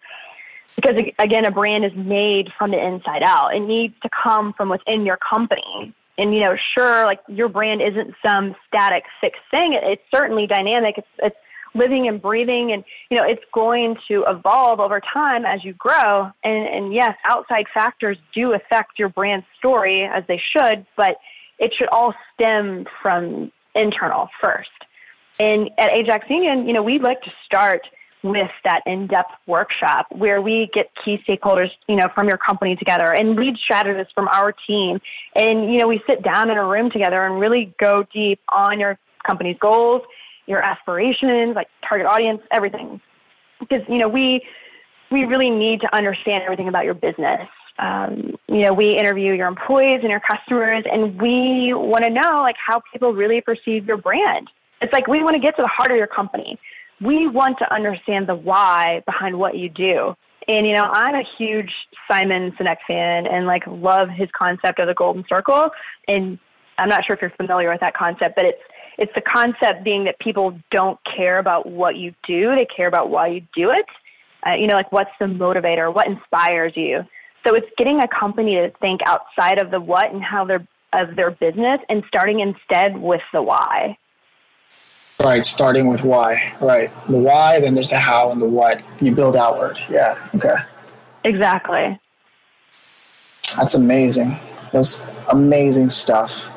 Because 0.77 0.97
again, 1.19 1.45
a 1.45 1.51
brand 1.51 1.85
is 1.85 1.93
made 1.97 2.51
from 2.57 2.71
the 2.71 2.85
inside 2.85 3.23
out. 3.25 3.55
It 3.55 3.61
needs 3.61 3.95
to 4.03 4.11
come 4.11 4.53
from 4.53 4.69
within 4.69 5.05
your 5.05 5.17
company. 5.17 5.95
And 6.19 6.35
you 6.35 6.41
know, 6.41 6.57
sure, 6.77 7.05
like 7.05 7.21
your 7.29 7.49
brand 7.49 7.81
isn't 7.81 8.15
some 8.27 8.55
static 8.67 9.05
fixed 9.21 9.41
thing. 9.51 9.79
It's 9.81 10.03
certainly 10.15 10.47
dynamic. 10.47 10.99
It's, 10.99 11.09
it's 11.19 11.37
living 11.75 12.09
and 12.09 12.21
breathing 12.21 12.73
and 12.73 12.85
you 13.11 13.17
know 13.17 13.25
it's 13.25 13.43
going 13.53 13.97
to 14.09 14.25
evolve 14.27 14.81
over 14.81 15.01
time 15.01 15.45
as 15.45 15.65
you 15.65 15.73
grow 15.75 16.31
and 16.45 16.69
and 16.69 16.95
yes 16.95 17.17
outside 17.25 17.67
factors 17.73 18.17
do 18.35 18.53
affect 18.53 18.99
your 18.99 19.09
brand 19.09 19.43
story 19.59 20.05
as 20.05 20.25
they 20.29 20.41
should 20.53 20.87
but 20.97 21.17
it 21.59 21.73
should 21.77 21.89
all 21.89 22.15
stem 22.35 22.87
from 23.03 23.51
internal 23.75 24.29
first 24.41 24.71
and 25.39 25.71
at 25.79 25.97
ajax 25.97 26.29
union 26.29 26.67
you 26.67 26.73
know 26.73 26.83
we'd 26.83 27.03
like 27.03 27.21
to 27.23 27.31
start 27.45 27.83
with 28.23 28.51
that 28.65 28.83
in-depth 28.87 29.31
workshop 29.47 30.07
where 30.11 30.43
we 30.43 30.69
get 30.75 30.91
key 31.05 31.23
stakeholders, 31.29 31.71
you 31.87 31.95
know, 31.95 32.09
from 32.15 32.29
your 32.29 32.37
company 32.37 32.75
together 32.75 33.15
and 33.15 33.37
lead 33.37 33.57
strategists 33.63 34.13
from 34.13 34.27
our 34.29 34.53
team. 34.67 34.99
And, 35.37 35.73
you 35.73 35.79
know, 35.79 35.87
we 35.87 36.03
sit 36.09 36.23
down 36.23 36.51
in 36.51 36.57
a 36.57 36.65
room 36.65 36.91
together 36.91 37.25
and 37.25 37.39
really 37.39 37.73
go 37.79 38.05
deep 38.13 38.41
on 38.49 38.81
your 38.81 38.99
company's 39.25 39.57
goals 39.61 40.03
your 40.49 40.63
aspirations, 40.63 41.55
like 41.55 41.69
target 41.87 42.07
audience, 42.07 42.41
everything. 42.53 43.01
Because 43.61 43.83
you 43.89 43.99
know 43.99 44.09
we 44.09 44.43
we 45.11 45.25
really 45.25 45.51
need 45.51 45.81
to 45.83 45.97
understand 45.97 46.43
everything 46.43 46.69
about 46.69 46.85
your 46.85 46.95
business. 46.95 47.49
Um, 47.79 48.35
you 48.49 48.63
know, 48.63 48.73
we 48.73 48.97
interview 48.97 49.33
your 49.35 49.47
employees 49.47 50.01
and 50.03 50.11
your 50.11 50.21
customers, 50.21 50.85
and 50.91 51.21
we 51.21 51.73
want 51.75 52.05
to 52.05 52.11
know 52.11 52.39
like 52.39 52.57
how 52.65 52.83
people 52.93 53.13
really 53.13 53.41
perceive 53.41 53.87
your 53.87 53.97
brand. 53.97 54.49
It's 54.81 54.93
like 54.93 55.07
we 55.07 55.23
want 55.23 55.35
to 55.35 55.41
get 55.41 55.57
to 55.57 55.63
the 55.63 55.69
heart 55.69 55.91
of 55.91 55.97
your 55.97 56.07
company. 56.07 56.59
We 57.01 57.29
want 57.29 57.59
to 57.59 57.73
understand 57.73 58.29
the 58.29 58.35
why 58.35 59.03
behind 59.07 59.39
what 59.39 59.57
you 59.57 59.69
do. 59.69 60.15
And 60.49 60.67
you 60.67 60.73
know, 60.73 60.91
I'm 60.93 61.15
a 61.15 61.25
huge 61.37 61.71
Simon 62.11 62.53
Sinek 62.59 62.79
fan, 62.87 63.27
and 63.27 63.47
like 63.47 63.63
love 63.67 64.09
his 64.09 64.29
concept 64.37 64.81
of 64.81 64.89
the 64.89 64.95
golden 64.95 65.25
circle. 65.29 65.71
And 66.09 66.39
I'm 66.79 66.89
not 66.89 67.05
sure 67.05 67.15
if 67.15 67.23
you're 67.23 67.31
familiar 67.31 67.71
with 67.71 67.81
that 67.81 67.95
concept, 67.95 68.35
but 68.37 68.45
it's 68.45 68.63
it's 68.99 69.13
the 69.15 69.23
concept 69.23 69.85
being 69.85 70.05
that 70.05 70.19
people 70.19 70.59
don't 70.71 70.99
care 71.17 71.39
about 71.39 71.67
what 71.67 71.97
you 71.97 72.15
do; 72.27 72.55
they 72.55 72.67
care 72.67 72.89
about 72.89 73.11
why 73.11 73.29
you 73.29 73.43
do 73.55 73.71
it. 73.71 73.87
Uh, 74.47 74.53
you 74.53 74.67
know, 74.67 74.77
like 74.77 74.93
what's 74.93 75.11
the 75.19 75.27
motivator, 75.27 75.93
what 75.93 76.07
inspires 76.07 76.73
you. 76.77 77.05
So 77.47 77.55
it's 77.55 77.67
getting 77.77 78.01
a 78.01 78.09
company 78.09 78.57
to 78.57 78.71
think 78.81 79.01
outside 79.07 79.61
of 79.61 79.71
the 79.71 79.81
what 79.81 80.13
and 80.13 80.23
how 80.23 80.45
they're 80.45 80.67
of 80.93 81.17
their 81.17 81.31
business, 81.31 81.81
and 81.89 82.03
starting 82.09 82.41
instead 82.41 82.99
with 82.99 83.21
the 83.33 83.43
why. 83.43 83.97
Right, 85.23 85.45
starting 85.45 85.89
with 85.89 86.03
why. 86.03 86.55
Right, 86.61 86.91
the 87.09 87.19
why, 87.19 87.61
then 87.61 87.75
there's 87.75 87.91
the 87.91 87.99
how 87.99 88.31
and 88.31 88.41
the 88.41 88.49
what. 88.49 88.83
You 89.01 89.15
build 89.15 89.37
outward. 89.37 89.79
Yeah. 89.91 90.19
Okay. 90.35 90.55
Exactly. 91.25 91.99
That's 93.57 93.75
amazing. 93.75 94.39
That's 94.73 95.01
amazing 95.29 95.91
stuff. 95.91 96.49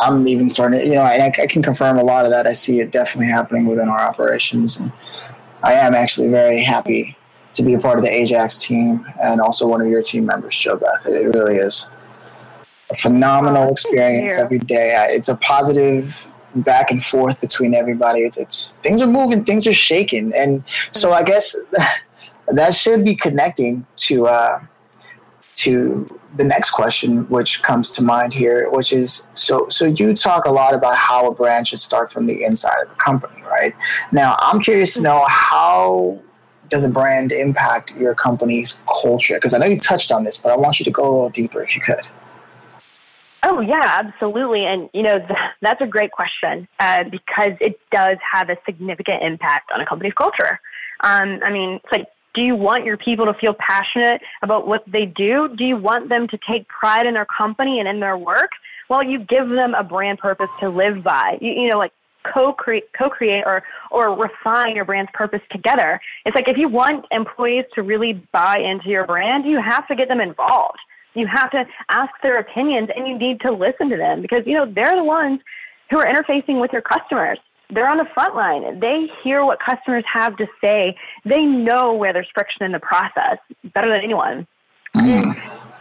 I'm 0.00 0.26
even 0.28 0.50
starting 0.50 0.80
to, 0.80 0.86
you 0.86 0.94
know, 0.94 1.02
I, 1.02 1.26
I 1.26 1.46
can 1.46 1.62
confirm 1.62 1.98
a 1.98 2.02
lot 2.02 2.24
of 2.24 2.30
that. 2.30 2.46
I 2.46 2.52
see 2.52 2.80
it 2.80 2.90
definitely 2.90 3.28
happening 3.28 3.66
within 3.66 3.88
our 3.88 4.00
operations. 4.00 4.76
And 4.76 4.92
I 5.62 5.74
am 5.74 5.94
actually 5.94 6.28
very 6.28 6.62
happy 6.62 7.16
to 7.54 7.62
be 7.62 7.74
a 7.74 7.78
part 7.78 7.98
of 7.98 8.04
the 8.04 8.10
Ajax 8.10 8.58
team 8.58 9.06
and 9.22 9.40
also 9.40 9.66
one 9.66 9.80
of 9.80 9.86
your 9.86 10.02
team 10.02 10.26
members, 10.26 10.54
JoBeth. 10.54 11.06
It, 11.06 11.34
really 11.34 11.56
is 11.56 11.88
a 12.90 12.94
phenomenal 12.94 13.64
oh, 13.64 13.72
experience 13.72 14.32
every 14.32 14.58
day. 14.58 14.94
It's 15.10 15.28
a 15.28 15.36
positive 15.36 16.28
back 16.54 16.90
and 16.90 17.04
forth 17.04 17.40
between 17.40 17.74
everybody. 17.74 18.20
It's, 18.20 18.36
it's 18.36 18.72
things 18.82 19.00
are 19.00 19.06
moving, 19.06 19.44
things 19.44 19.66
are 19.66 19.72
shaking, 19.72 20.32
and 20.34 20.62
so 20.92 21.12
I 21.12 21.22
guess 21.22 21.56
that 22.48 22.74
should 22.74 23.04
be 23.04 23.14
connecting 23.14 23.86
to 23.96 24.26
uh, 24.26 24.60
to 25.56 26.06
the 26.36 26.44
next 26.44 26.70
question, 26.70 27.28
which 27.28 27.62
comes 27.62 27.90
to 27.92 28.02
mind 28.02 28.34
here, 28.34 28.70
which 28.70 28.92
is 28.92 29.26
so. 29.34 29.68
So 29.70 29.86
you 29.86 30.14
talk 30.14 30.44
a 30.44 30.50
lot 30.50 30.74
about 30.74 30.96
how 30.96 31.26
a 31.26 31.34
brand 31.34 31.68
should 31.68 31.78
start 31.78 32.12
from 32.12 32.26
the 32.26 32.44
inside 32.44 32.76
of 32.82 32.90
the 32.90 32.96
company, 32.96 33.42
right? 33.42 33.74
Now, 34.12 34.36
I'm 34.40 34.60
curious 34.60 34.94
to 34.94 35.02
know 35.02 35.24
how 35.28 36.20
does 36.68 36.84
a 36.84 36.88
brand 36.88 37.32
impact 37.32 37.92
your 37.96 38.14
company's 38.14 38.80
culture? 39.02 39.34
Because 39.36 39.54
I 39.54 39.58
know 39.58 39.66
you 39.66 39.78
touched 39.78 40.12
on 40.12 40.24
this, 40.24 40.36
but 40.36 40.52
I 40.52 40.56
want 40.56 40.78
you 40.78 40.84
to 40.84 40.90
go 40.90 41.08
a 41.08 41.10
little 41.10 41.30
deeper 41.30 41.62
if 41.62 41.74
you 41.74 41.80
could. 41.80 42.06
Oh 43.42 43.60
yeah, 43.60 44.00
absolutely, 44.04 44.66
and 44.66 44.90
you 44.92 45.02
know 45.02 45.18
th- 45.18 45.38
that's 45.62 45.80
a 45.80 45.86
great 45.86 46.10
question 46.10 46.68
uh, 46.80 47.04
because 47.04 47.52
it 47.60 47.78
does 47.90 48.16
have 48.32 48.50
a 48.50 48.56
significant 48.66 49.22
impact 49.22 49.70
on 49.72 49.80
a 49.80 49.86
company's 49.86 50.14
culture. 50.14 50.60
Um, 51.00 51.40
I 51.42 51.50
mean, 51.50 51.80
it's 51.82 51.92
like, 51.92 52.06
do 52.36 52.42
you 52.42 52.54
want 52.54 52.84
your 52.84 52.98
people 52.98 53.24
to 53.24 53.34
feel 53.34 53.56
passionate 53.58 54.20
about 54.42 54.68
what 54.68 54.84
they 54.86 55.06
do? 55.06 55.48
Do 55.56 55.64
you 55.64 55.76
want 55.76 56.08
them 56.10 56.28
to 56.28 56.38
take 56.48 56.68
pride 56.68 57.06
in 57.06 57.14
their 57.14 57.26
company 57.26 57.80
and 57.80 57.88
in 57.88 57.98
their 57.98 58.16
work? 58.16 58.50
Well, 58.88 59.02
you 59.02 59.18
give 59.18 59.48
them 59.48 59.74
a 59.74 59.82
brand 59.82 60.18
purpose 60.18 60.50
to 60.60 60.68
live 60.68 61.02
by. 61.02 61.38
You, 61.40 61.50
you 61.50 61.68
know, 61.68 61.78
like 61.78 61.92
co-create, 62.32 62.84
co-create 62.96 63.44
or, 63.46 63.62
or 63.90 64.16
refine 64.16 64.76
your 64.76 64.84
brand's 64.84 65.10
purpose 65.14 65.40
together. 65.50 65.98
It's 66.24 66.34
like 66.34 66.48
if 66.48 66.58
you 66.58 66.68
want 66.68 67.06
employees 67.10 67.64
to 67.74 67.82
really 67.82 68.22
buy 68.32 68.58
into 68.58 68.90
your 68.90 69.06
brand, 69.06 69.46
you 69.46 69.60
have 69.60 69.88
to 69.88 69.96
get 69.96 70.08
them 70.08 70.20
involved. 70.20 70.78
You 71.14 71.26
have 71.26 71.50
to 71.52 71.64
ask 71.88 72.10
their 72.22 72.38
opinions 72.38 72.90
and 72.94 73.08
you 73.08 73.18
need 73.18 73.40
to 73.40 73.50
listen 73.50 73.88
to 73.88 73.96
them 73.96 74.20
because, 74.20 74.42
you 74.44 74.54
know, 74.54 74.70
they're 74.70 74.94
the 74.94 75.04
ones 75.04 75.40
who 75.90 75.98
are 75.98 76.06
interfacing 76.06 76.60
with 76.60 76.72
your 76.72 76.82
customers. 76.82 77.38
They're 77.70 77.88
on 77.88 77.98
the 77.98 78.06
front 78.14 78.36
line. 78.36 78.80
They 78.80 79.08
hear 79.24 79.44
what 79.44 79.58
customers 79.58 80.04
have 80.12 80.36
to 80.36 80.46
say. 80.62 80.96
They 81.24 81.42
know 81.42 81.94
where 81.94 82.12
there's 82.12 82.28
friction 82.32 82.64
in 82.64 82.72
the 82.72 82.78
process 82.78 83.38
better 83.74 83.88
than 83.88 84.02
anyone. 84.02 84.46
Mm. 84.94 85.34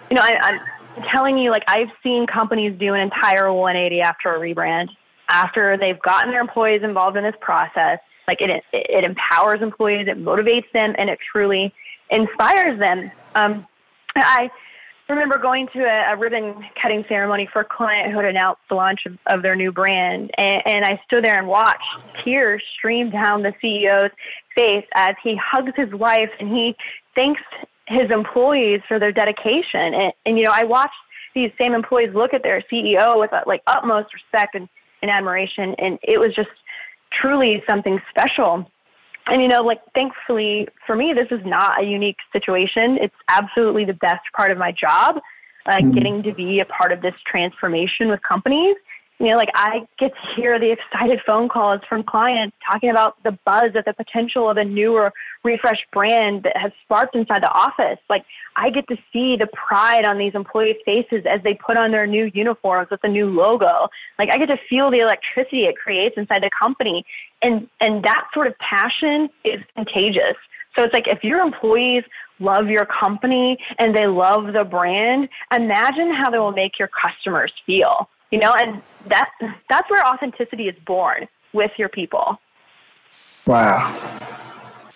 You 0.09 0.15
know, 0.15 0.21
I, 0.21 0.35
I'm 0.41 1.03
telling 1.11 1.37
you, 1.37 1.51
like, 1.51 1.63
I've 1.67 1.89
seen 2.01 2.25
companies 2.25 2.77
do 2.79 2.93
an 2.93 3.01
entire 3.01 3.53
180 3.53 4.01
after 4.01 4.35
a 4.35 4.39
rebrand, 4.39 4.89
after 5.29 5.77
they've 5.77 5.99
gotten 6.01 6.31
their 6.31 6.41
employees 6.41 6.81
involved 6.83 7.17
in 7.17 7.23
this 7.23 7.35
process. 7.39 7.99
Like, 8.27 8.41
it, 8.41 8.63
it, 8.73 9.03
empowers 9.03 9.61
employees, 9.61 10.07
it 10.07 10.17
motivates 10.17 10.71
them, 10.73 10.95
and 10.97 11.09
it 11.09 11.19
truly 11.31 11.73
inspires 12.09 12.79
them. 12.79 13.11
Um, 13.35 13.67
I 14.15 14.49
remember 15.09 15.37
going 15.37 15.67
to 15.73 15.79
a, 15.83 16.13
a, 16.13 16.17
ribbon 16.17 16.55
cutting 16.81 17.05
ceremony 17.07 17.47
for 17.51 17.61
a 17.61 17.65
client 17.65 18.11
who 18.11 18.17
had 18.17 18.25
announced 18.25 18.61
the 18.69 18.75
launch 18.75 19.01
of, 19.05 19.17
of 19.27 19.41
their 19.43 19.55
new 19.55 19.71
brand. 19.71 20.31
And, 20.37 20.61
and, 20.65 20.85
I 20.85 20.99
stood 21.05 21.23
there 21.23 21.37
and 21.37 21.47
watched 21.47 21.83
tears 22.23 22.63
stream 22.77 23.11
down 23.11 23.43
the 23.43 23.53
CEO's 23.63 24.11
face 24.55 24.85
as 24.95 25.15
he 25.23 25.35
hugs 25.35 25.73
his 25.75 25.93
wife 25.93 26.29
and 26.39 26.49
he 26.49 26.75
thanks 27.15 27.41
his 27.87 28.09
employees 28.11 28.81
for 28.87 28.99
their 28.99 29.11
dedication. 29.11 29.93
And, 29.93 30.13
and 30.25 30.37
you 30.37 30.43
know, 30.43 30.53
I 30.53 30.63
watched 30.63 30.93
these 31.35 31.51
same 31.57 31.73
employees 31.73 32.09
look 32.15 32.33
at 32.33 32.41
their 32.41 32.63
CEO 32.71 33.19
with 33.19 33.31
uh, 33.31 33.41
like 33.45 33.61
utmost 33.67 34.13
respect 34.13 34.55
and, 34.55 34.67
and 35.01 35.11
admiration. 35.11 35.75
And 35.77 35.99
it 36.01 36.19
was 36.19 36.33
just 36.33 36.49
truly 37.21 37.63
something 37.69 37.99
special 38.09 38.69
and 39.27 39.41
you 39.41 39.47
know, 39.47 39.61
like 39.61 39.81
thankfully 39.93 40.67
for 40.85 40.95
me, 40.95 41.13
this 41.13 41.27
is 41.31 41.45
not 41.45 41.81
a 41.81 41.85
unique 41.85 42.17
situation. 42.31 42.97
It's 43.01 43.15
absolutely 43.29 43.85
the 43.85 43.93
best 43.93 44.21
part 44.35 44.51
of 44.51 44.57
my 44.57 44.71
job, 44.71 45.17
uh, 45.65 45.77
mm-hmm. 45.77 45.91
getting 45.91 46.23
to 46.23 46.33
be 46.33 46.59
a 46.59 46.65
part 46.65 46.91
of 46.91 47.01
this 47.01 47.15
transformation 47.25 48.09
with 48.09 48.19
companies 48.21 48.75
you 49.19 49.27
know, 49.27 49.37
like 49.37 49.49
I 49.55 49.87
get 49.97 50.11
to 50.11 50.35
hear 50.35 50.59
the 50.59 50.71
excited 50.71 51.21
phone 51.25 51.47
calls 51.47 51.79
from 51.87 52.03
clients 52.03 52.55
talking 52.69 52.89
about 52.89 53.21
the 53.23 53.37
buzz 53.45 53.71
of 53.75 53.85
the 53.85 53.93
potential 53.93 54.49
of 54.49 54.57
a 54.57 54.65
newer, 54.65 55.13
refreshed 55.43 55.85
brand 55.93 56.43
that 56.43 56.57
has 56.57 56.73
sparked 56.83 57.15
inside 57.15 57.41
the 57.41 57.51
office. 57.51 57.99
Like 58.09 58.25
I 58.57 58.69
get 58.69 58.87
to 58.89 58.97
see 59.13 59.37
the 59.37 59.47
pride 59.47 60.05
on 60.05 60.17
these 60.17 60.33
employees' 60.35 60.75
faces 60.83 61.25
as 61.29 61.41
they 61.43 61.53
put 61.53 61.77
on 61.77 61.91
their 61.91 62.05
new 62.05 62.29
uniforms 62.33 62.89
with 62.91 63.01
the 63.01 63.07
new 63.07 63.27
logo. 63.27 63.87
Like 64.19 64.29
I 64.31 64.37
get 64.37 64.47
to 64.47 64.57
feel 64.69 64.91
the 64.91 64.99
electricity 64.99 65.63
it 65.63 65.77
creates 65.77 66.15
inside 66.17 66.43
the 66.43 66.51
company. 66.59 67.05
And 67.41 67.69
and 67.79 68.03
that 68.03 68.27
sort 68.33 68.47
of 68.47 68.53
passion 68.59 69.29
is 69.45 69.61
contagious. 69.75 70.35
So 70.77 70.83
it's 70.83 70.93
like 70.93 71.07
if 71.07 71.23
your 71.23 71.39
employees 71.39 72.03
love 72.41 72.67
your 72.67 72.85
company 72.85 73.57
and 73.79 73.95
they 73.95 74.07
love 74.07 74.51
the 74.51 74.65
brand, 74.65 75.29
imagine 75.53 76.13
how 76.13 76.29
they 76.29 76.37
will 76.37 76.51
make 76.51 76.77
your 76.77 76.89
customers 76.89 77.53
feel 77.65 78.09
you 78.31 78.39
know, 78.39 78.53
and 78.53 78.81
that 79.07 79.29
that's 79.69 79.89
where 79.89 80.05
authenticity 80.05 80.67
is 80.67 80.75
born 80.85 81.27
with 81.53 81.71
your 81.77 81.89
people. 81.89 82.39
Wow. 83.45 84.19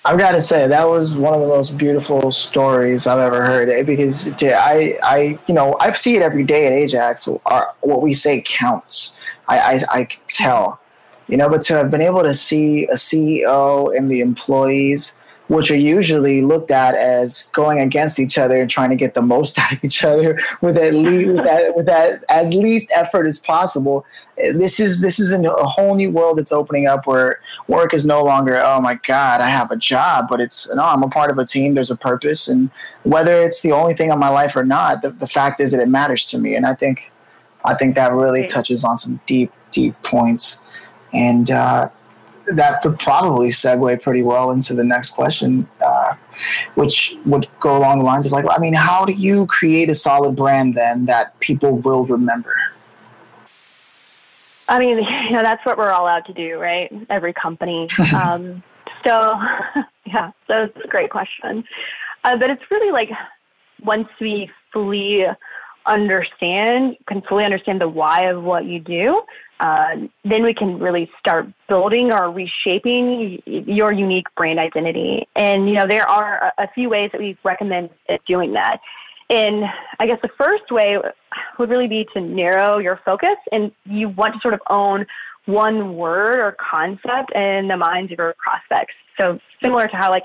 I've 0.05 0.17
got 0.17 0.31
to 0.31 0.41
say 0.41 0.65
that 0.65 0.87
was 0.87 1.15
one 1.15 1.33
of 1.33 1.41
the 1.41 1.47
most 1.47 1.77
beautiful 1.77 2.31
stories 2.31 3.05
I've 3.05 3.19
ever 3.19 3.45
heard. 3.45 3.69
Eh, 3.69 3.83
because 3.83 4.31
I, 4.41 4.97
I, 5.03 5.37
you 5.47 5.53
know, 5.53 5.75
I 5.79 5.91
see 5.91 6.15
it 6.15 6.21
every 6.21 6.43
day 6.43 6.67
at 6.67 6.73
Ajax. 6.73 7.27
Our, 7.45 7.75
what 7.81 8.01
we 8.01 8.13
say 8.13 8.41
counts. 8.45 9.17
I, 9.49 9.59
I, 9.59 9.79
I 9.89 10.07
tell, 10.27 10.79
you 11.27 11.35
know. 11.35 11.49
But 11.49 11.61
to 11.63 11.73
have 11.75 11.91
been 11.91 12.01
able 12.01 12.23
to 12.23 12.33
see 12.33 12.85
a 12.85 12.93
CEO 12.93 13.95
and 13.95 14.09
the 14.09 14.21
employees 14.21 15.17
which 15.49 15.71
are 15.71 15.75
usually 15.75 16.41
looked 16.43 16.69
at 16.69 16.93
as 16.95 17.49
going 17.53 17.79
against 17.79 18.19
each 18.19 18.37
other 18.37 18.61
and 18.61 18.69
trying 18.69 18.89
to 18.89 18.95
get 18.95 19.15
the 19.15 19.21
most 19.21 19.59
out 19.59 19.73
of 19.73 19.83
each 19.83 20.03
other 20.03 20.39
with 20.61 20.77
at 20.77 20.93
least 20.93 21.27
with 21.27 21.37
that, 21.43 21.75
with 21.75 21.85
that 21.85 22.23
as 22.29 22.53
least 22.53 22.89
effort 22.95 23.27
as 23.27 23.37
possible. 23.37 24.05
This 24.37 24.79
is 24.79 25.01
this 25.01 25.19
is 25.19 25.33
a 25.33 25.41
whole 25.65 25.95
new 25.95 26.11
world 26.11 26.37
that's 26.37 26.51
opening 26.51 26.87
up 26.87 27.05
where 27.05 27.41
work 27.67 27.93
is 27.93 28.05
no 28.05 28.23
longer 28.23 28.61
oh 28.63 28.79
my 28.79 28.95
god 29.05 29.41
I 29.41 29.49
have 29.49 29.69
a 29.71 29.75
job, 29.75 30.27
but 30.29 30.39
it's 30.39 30.73
no 30.73 30.83
I'm 30.83 31.03
a 31.03 31.09
part 31.09 31.29
of 31.29 31.37
a 31.37 31.45
team. 31.45 31.73
There's 31.73 31.91
a 31.91 31.97
purpose, 31.97 32.47
and 32.47 32.69
whether 33.03 33.41
it's 33.41 33.61
the 33.61 33.73
only 33.73 33.95
thing 33.95 34.11
in 34.11 34.19
my 34.19 34.29
life 34.29 34.55
or 34.55 34.63
not, 34.63 35.01
the, 35.01 35.11
the 35.11 35.27
fact 35.27 35.59
is 35.59 35.71
that 35.71 35.81
it 35.81 35.89
matters 35.89 36.25
to 36.27 36.37
me, 36.37 36.55
and 36.55 36.65
I 36.65 36.73
think 36.73 37.11
I 37.65 37.73
think 37.73 37.95
that 37.95 38.13
really 38.13 38.45
touches 38.45 38.83
on 38.83 38.97
some 38.97 39.19
deep 39.25 39.51
deep 39.71 40.01
points. 40.03 40.61
And 41.11 41.49
uh, 41.49 41.89
that 42.55 42.81
could 42.81 42.99
probably 42.99 43.49
segue 43.49 44.01
pretty 44.01 44.21
well 44.21 44.51
into 44.51 44.73
the 44.73 44.83
next 44.83 45.11
question, 45.11 45.67
uh, 45.85 46.15
which 46.75 47.15
would 47.25 47.47
go 47.59 47.77
along 47.77 47.99
the 47.99 48.05
lines 48.05 48.25
of 48.25 48.31
like, 48.31 48.45
I 48.49 48.57
mean, 48.57 48.73
how 48.73 49.05
do 49.05 49.13
you 49.13 49.45
create 49.47 49.89
a 49.89 49.93
solid 49.93 50.35
brand 50.35 50.75
then 50.75 51.05
that 51.05 51.39
people 51.39 51.77
will 51.77 52.05
remember? 52.05 52.55
I 54.67 54.79
mean, 54.79 54.97
you 55.29 55.35
know, 55.35 55.43
that's 55.43 55.65
what 55.65 55.77
we're 55.77 55.91
all 55.91 56.07
out 56.07 56.25
to 56.27 56.33
do, 56.33 56.57
right? 56.57 56.91
Every 57.09 57.33
company. 57.33 57.87
um, 58.13 58.63
so, 59.05 59.33
yeah, 60.05 60.31
so 60.47 60.63
it's 60.63 60.77
a 60.83 60.87
great 60.87 61.09
question. 61.09 61.63
Uh, 62.23 62.37
but 62.37 62.49
it's 62.49 62.63
really 62.69 62.91
like 62.91 63.09
once 63.83 64.07
we 64.19 64.49
fully 64.73 65.25
understand, 65.89 66.95
can 67.07 67.21
fully 67.27 67.43
understand 67.43 67.81
the 67.81 67.87
why 67.87 68.29
of 68.29 68.43
what 68.43 68.65
you 68.65 68.79
do, 68.79 69.21
uh, 69.59 69.95
then 70.23 70.43
we 70.43 70.53
can 70.53 70.79
really 70.79 71.09
start 71.19 71.47
building 71.67 72.13
or 72.13 72.31
reshaping 72.31 73.41
your 73.45 73.91
unique 73.91 74.27
brand 74.37 74.59
identity. 74.59 75.27
And, 75.35 75.67
you 75.67 75.75
know, 75.75 75.85
there 75.87 76.07
are 76.07 76.53
a, 76.57 76.67
few 76.73 76.89
ways 76.89 77.09
that 77.11 77.19
we 77.19 77.37
recommend 77.43 77.89
doing 78.25 78.53
that. 78.53 78.79
And 79.29 79.65
I 79.99 80.07
guess 80.07 80.19
the 80.21 80.29
first 80.37 80.71
way 80.71 80.97
would 81.57 81.69
really 81.69 81.87
be 81.87 82.07
to 82.13 82.21
narrow 82.21 82.77
your 82.77 82.99
focus 83.03 83.35
and 83.51 83.71
you 83.85 84.09
want 84.09 84.33
to 84.35 84.39
sort 84.39 84.53
of 84.53 84.61
own 84.69 85.05
one 85.45 85.95
word 85.95 86.39
or 86.39 86.55
concept 86.59 87.33
in 87.35 87.67
the 87.67 87.77
minds 87.77 88.11
of 88.11 88.17
your 88.17 88.35
prospects. 88.37 88.93
So 89.19 89.39
similar 89.61 89.87
to 89.87 89.95
how 89.95 90.09
like, 90.09 90.23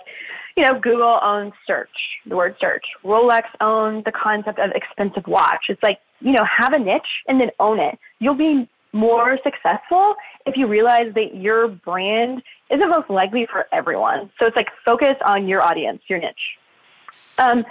you 0.56 0.62
know, 0.62 0.78
Google 0.78 1.18
owns 1.23 1.52
search, 1.66 1.90
the 2.26 2.37
word 2.37 2.56
search. 2.61 2.84
Rolex 3.04 3.42
owns 3.61 4.04
the 4.04 4.12
concept 4.12 4.58
of 4.58 4.70
expensive 4.75 5.26
watch. 5.26 5.64
It's 5.68 5.82
like, 5.82 5.99
you 6.20 6.32
know, 6.32 6.44
have 6.44 6.73
a 6.73 6.78
niche 6.78 7.02
and 7.26 7.40
then 7.40 7.50
own 7.58 7.80
it. 7.80 7.99
You'll 8.20 8.37
be 8.37 8.68
more 8.92 9.38
successful 9.42 10.14
if 10.46 10.56
you 10.56 10.68
realize 10.68 11.12
that 11.14 11.34
your 11.34 11.66
brand 11.68 12.42
isn't 12.70 12.88
most 12.88 13.11
likely 13.11 13.46
for 13.50 13.66
everyone. 13.73 14.30
So 14.38 14.46
it's 14.46 14.56
like 14.56 14.68
focus 14.84 15.16
on 15.26 15.49
your 15.49 15.62
audience, 15.62 16.02
your 16.08 16.20
niche. 16.20 16.34
Um, 17.38 17.64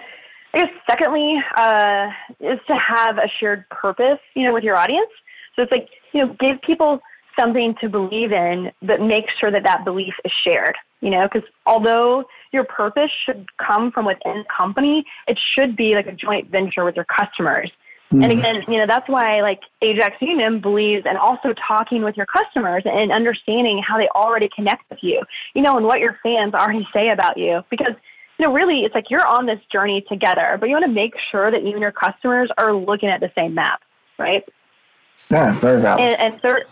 I 0.53 0.59
guess 0.59 0.69
secondly 0.89 1.37
uh, 1.55 2.09
is 2.41 2.59
to 2.67 2.75
have 2.75 3.17
a 3.17 3.29
shared 3.39 3.67
purpose, 3.69 4.19
you 4.35 4.43
know, 4.43 4.53
with 4.53 4.63
your 4.63 4.77
audience. 4.77 5.09
So 5.55 5.63
it's 5.63 5.71
like 5.71 5.87
you 6.11 6.25
know, 6.25 6.35
give 6.39 6.61
people 6.61 7.01
something 7.39 7.75
to 7.81 7.89
believe 7.89 8.31
in, 8.31 8.71
but 8.81 9.01
make 9.01 9.25
sure 9.39 9.51
that 9.51 9.63
that 9.63 9.83
belief 9.83 10.13
is 10.23 10.31
shared. 10.45 10.75
You 11.03 11.09
know, 11.09 11.23
because 11.23 11.47
although 11.65 12.23
your 12.53 12.63
purpose 12.63 13.11
should 13.25 13.45
come 13.57 13.91
from 13.91 14.05
within 14.05 14.37
the 14.37 14.45
company, 14.55 15.05
it 15.27 15.37
should 15.53 15.75
be 15.75 15.95
like 15.95 16.07
a 16.07 16.13
joint 16.13 16.49
venture 16.49 16.85
with 16.85 16.95
your 16.95 17.05
customers. 17.05 17.69
And 18.11 18.23
mm-hmm. 18.23 18.39
again, 18.39 18.55
you 18.67 18.77
know, 18.77 18.85
that's 18.87 19.09
why 19.09 19.41
like 19.41 19.59
Ajax 19.81 20.15
Union 20.21 20.61
believes 20.61 21.05
and 21.05 21.17
also 21.17 21.53
talking 21.67 22.03
with 22.03 22.15
your 22.15 22.27
customers 22.27 22.83
and 22.85 23.11
understanding 23.11 23.83
how 23.85 23.97
they 23.97 24.07
already 24.15 24.49
connect 24.55 24.89
with 24.89 24.99
you, 25.01 25.21
you 25.55 25.61
know, 25.61 25.75
and 25.77 25.85
what 25.85 25.99
your 25.99 26.17
fans 26.23 26.53
already 26.53 26.87
say 26.93 27.07
about 27.07 27.37
you. 27.37 27.63
Because, 27.69 27.95
you 28.37 28.45
know, 28.45 28.53
really 28.53 28.81
it's 28.81 28.95
like 28.95 29.09
you're 29.09 29.25
on 29.25 29.45
this 29.45 29.59
journey 29.71 30.05
together, 30.07 30.57
but 30.59 30.69
you 30.69 30.73
want 30.73 30.85
to 30.85 30.91
make 30.91 31.15
sure 31.31 31.51
that 31.51 31.63
you 31.63 31.71
and 31.71 31.81
your 31.81 31.91
customers 31.91 32.49
are 32.57 32.73
looking 32.73 33.09
at 33.09 33.19
the 33.19 33.31
same 33.35 33.55
map, 33.55 33.81
right? 34.17 34.43
Yeah, 35.29 35.59
very 35.59 35.81
valid. 35.81 36.01
And, 36.01 36.33
and 36.33 36.41
third, 36.41 36.65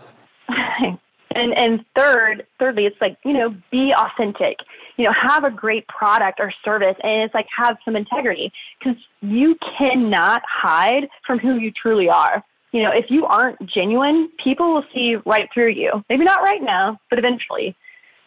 and 1.35 1.57
and 1.57 1.85
third, 1.95 2.45
thirdly, 2.59 2.85
it's 2.85 3.00
like 3.01 3.17
you 3.23 3.33
know, 3.33 3.55
be 3.71 3.93
authentic. 3.93 4.57
You 4.97 5.05
know, 5.05 5.13
have 5.19 5.43
a 5.43 5.51
great 5.51 5.88
product 5.88 6.39
or 6.39 6.53
service, 6.63 6.95
and 7.03 7.23
it's 7.23 7.33
like 7.33 7.47
have 7.57 7.77
some 7.83 7.95
integrity 7.95 8.51
because 8.79 9.01
you 9.21 9.57
cannot 9.77 10.41
hide 10.47 11.07
from 11.25 11.39
who 11.39 11.57
you 11.57 11.71
truly 11.71 12.09
are. 12.09 12.43
You 12.71 12.83
know, 12.83 12.91
if 12.91 13.05
you 13.09 13.25
aren't 13.25 13.57
genuine, 13.65 14.29
people 14.41 14.73
will 14.73 14.85
see 14.93 15.17
right 15.25 15.50
through 15.53 15.71
you. 15.71 16.03
Maybe 16.09 16.23
not 16.23 16.41
right 16.41 16.61
now, 16.61 17.00
but 17.09 17.19
eventually. 17.19 17.75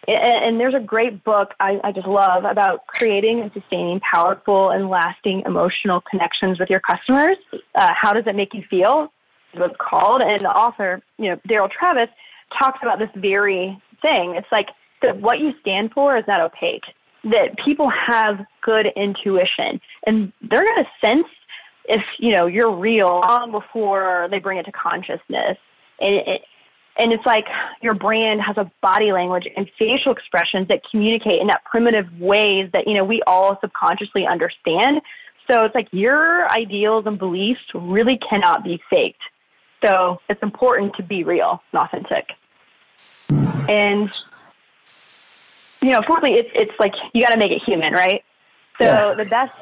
And, 0.06 0.44
and 0.44 0.60
there's 0.60 0.74
a 0.74 0.80
great 0.80 1.24
book 1.24 1.54
I, 1.60 1.80
I 1.82 1.92
just 1.92 2.06
love 2.06 2.44
about 2.44 2.86
creating 2.86 3.40
and 3.40 3.50
sustaining 3.52 4.00
powerful 4.00 4.70
and 4.70 4.90
lasting 4.90 5.44
emotional 5.46 6.02
connections 6.02 6.58
with 6.58 6.68
your 6.68 6.80
customers. 6.80 7.36
Uh, 7.74 7.92
how 7.98 8.12
does 8.12 8.24
it 8.26 8.34
make 8.34 8.52
you 8.52 8.62
feel? 8.68 9.10
What's 9.54 9.76
called, 9.78 10.20
and 10.20 10.40
the 10.40 10.50
author, 10.50 11.00
you 11.16 11.30
know, 11.30 11.36
Daryl 11.48 11.70
Travis, 11.70 12.08
talks 12.58 12.78
about 12.82 12.98
this 12.98 13.10
very 13.16 13.80
thing. 14.02 14.34
It's 14.36 14.50
like 14.52 14.68
that 15.02 15.20
what 15.20 15.38
you 15.38 15.52
stand 15.60 15.92
for 15.92 16.16
is 16.16 16.24
not 16.26 16.40
opaque. 16.40 16.84
That 17.24 17.56
people 17.64 17.90
have 17.90 18.44
good 18.62 18.86
intuition, 18.96 19.80
and 20.06 20.30
they're 20.42 20.66
going 20.66 20.84
to 20.84 21.06
sense 21.06 21.26
if 21.86 22.02
you 22.18 22.32
know 22.32 22.46
you're 22.46 22.74
real 22.74 23.22
long 23.26 23.50
before 23.50 24.28
they 24.30 24.38
bring 24.38 24.58
it 24.58 24.64
to 24.64 24.72
consciousness. 24.72 25.56
And 26.00 26.14
it, 26.14 26.42
and 26.96 27.12
it's 27.12 27.24
like 27.26 27.46
your 27.82 27.94
brand 27.94 28.40
has 28.42 28.56
a 28.56 28.70
body 28.80 29.10
language 29.10 29.48
and 29.56 29.68
facial 29.78 30.12
expressions 30.12 30.68
that 30.68 30.82
communicate 30.90 31.40
in 31.40 31.48
that 31.48 31.64
primitive 31.64 32.06
ways 32.18 32.68
that 32.72 32.86
you 32.86 32.94
know 32.94 33.04
we 33.04 33.22
all 33.26 33.58
subconsciously 33.60 34.26
understand. 34.26 35.00
So 35.50 35.64
it's 35.64 35.74
like 35.74 35.88
your 35.92 36.50
ideals 36.52 37.04
and 37.06 37.18
beliefs 37.18 37.60
really 37.74 38.18
cannot 38.18 38.64
be 38.64 38.80
faked. 38.90 39.20
So 39.82 40.18
it's 40.28 40.42
important 40.42 40.94
to 40.96 41.02
be 41.02 41.24
real 41.24 41.62
and 41.72 41.82
authentic. 41.82 42.28
And 43.30 44.10
you 45.82 45.90
know, 45.90 46.00
fourthly, 46.06 46.32
it's 46.32 46.50
it's 46.54 46.72
like 46.78 46.94
you 47.12 47.22
got 47.22 47.30
to 47.30 47.38
make 47.38 47.50
it 47.50 47.62
human, 47.64 47.92
right? 47.92 48.24
So 48.80 48.86
yeah. 48.86 49.14
the 49.14 49.24
best, 49.26 49.52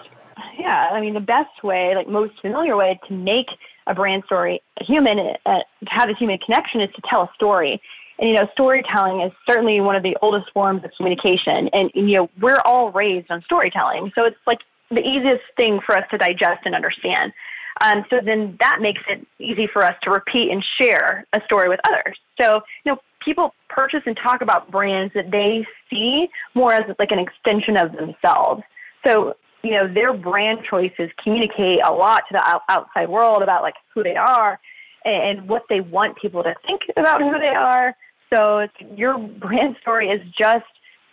yeah, 0.59 0.89
I 0.93 1.01
mean, 1.01 1.15
the 1.15 1.21
best 1.21 1.63
way, 1.63 1.95
like 1.95 2.09
most 2.09 2.41
familiar 2.41 2.77
way 2.77 2.99
to 3.09 3.15
make 3.15 3.47
a 3.87 3.95
brand 3.95 4.23
story 4.27 4.63
human, 4.81 5.19
uh, 5.19 5.59
to 5.59 5.91
have 5.91 6.09
a 6.09 6.15
human 6.15 6.39
connection, 6.39 6.81
is 6.81 6.91
to 6.95 7.03
tell 7.11 7.23
a 7.23 7.31
story. 7.35 7.81
And 8.19 8.31
you 8.31 8.37
know, 8.37 8.49
storytelling 8.53 9.21
is 9.23 9.33
certainly 9.49 9.81
one 9.81 9.97
of 9.97 10.03
the 10.03 10.17
oldest 10.23 10.51
forms 10.53 10.85
of 10.85 10.93
communication. 10.97 11.69
And 11.73 11.91
you 11.95 12.17
know, 12.17 12.31
we're 12.41 12.61
all 12.65 12.93
raised 12.93 13.31
on 13.31 13.43
storytelling, 13.43 14.13
so 14.15 14.25
it's 14.25 14.37
like 14.47 14.61
the 14.91 15.01
easiest 15.01 15.43
thing 15.57 15.81
for 15.85 15.97
us 15.97 16.05
to 16.11 16.19
digest 16.19 16.63
and 16.65 16.75
understand. 16.75 17.33
Um, 17.81 18.05
so 18.11 18.21
then 18.25 18.57
that 18.61 18.79
makes 18.81 19.01
it 19.09 19.27
easy 19.39 19.67
for 19.67 19.83
us 19.83 19.95
to 20.03 20.11
repeat 20.11 20.51
and 20.51 20.65
share 20.81 21.27
a 21.33 21.41
story 21.47 21.69
with 21.69 21.81
others. 21.89 22.19
So, 22.41 22.61
you 22.85 22.93
know, 22.93 22.99
people 23.25 23.55
purchase 23.69 24.03
and 24.07 24.17
talk 24.17 24.43
about 24.43 24.71
brands 24.71 25.13
that 25.15 25.31
they 25.31 25.67
see 25.91 26.29
more 26.55 26.73
as 26.73 26.83
like 26.99 27.11
an 27.11 27.19
extension 27.19 27.77
of 27.77 27.93
themselves. 27.93 28.63
So, 29.07 29.35
you 29.63 29.73
know, 29.73 29.93
their 29.93 30.13
brand 30.13 30.61
choices 30.69 31.11
communicate 31.23 31.81
a 31.85 31.93
lot 31.93 32.25
to 32.29 32.35
the 32.35 32.61
outside 32.69 33.09
world 33.09 33.43
about 33.43 33.63
like 33.63 33.75
who 33.95 34.03
they 34.03 34.17
are 34.17 34.59
and 35.05 35.49
what 35.49 35.63
they 35.69 35.81
want 35.81 36.17
people 36.17 36.43
to 36.43 36.55
think 36.67 36.83
about 36.97 37.21
who 37.21 37.39
they 37.39 37.55
are. 37.57 37.95
So 38.33 38.67
your 38.97 39.19
brand 39.19 39.77
story 39.81 40.09
is 40.09 40.21
just 40.39 40.65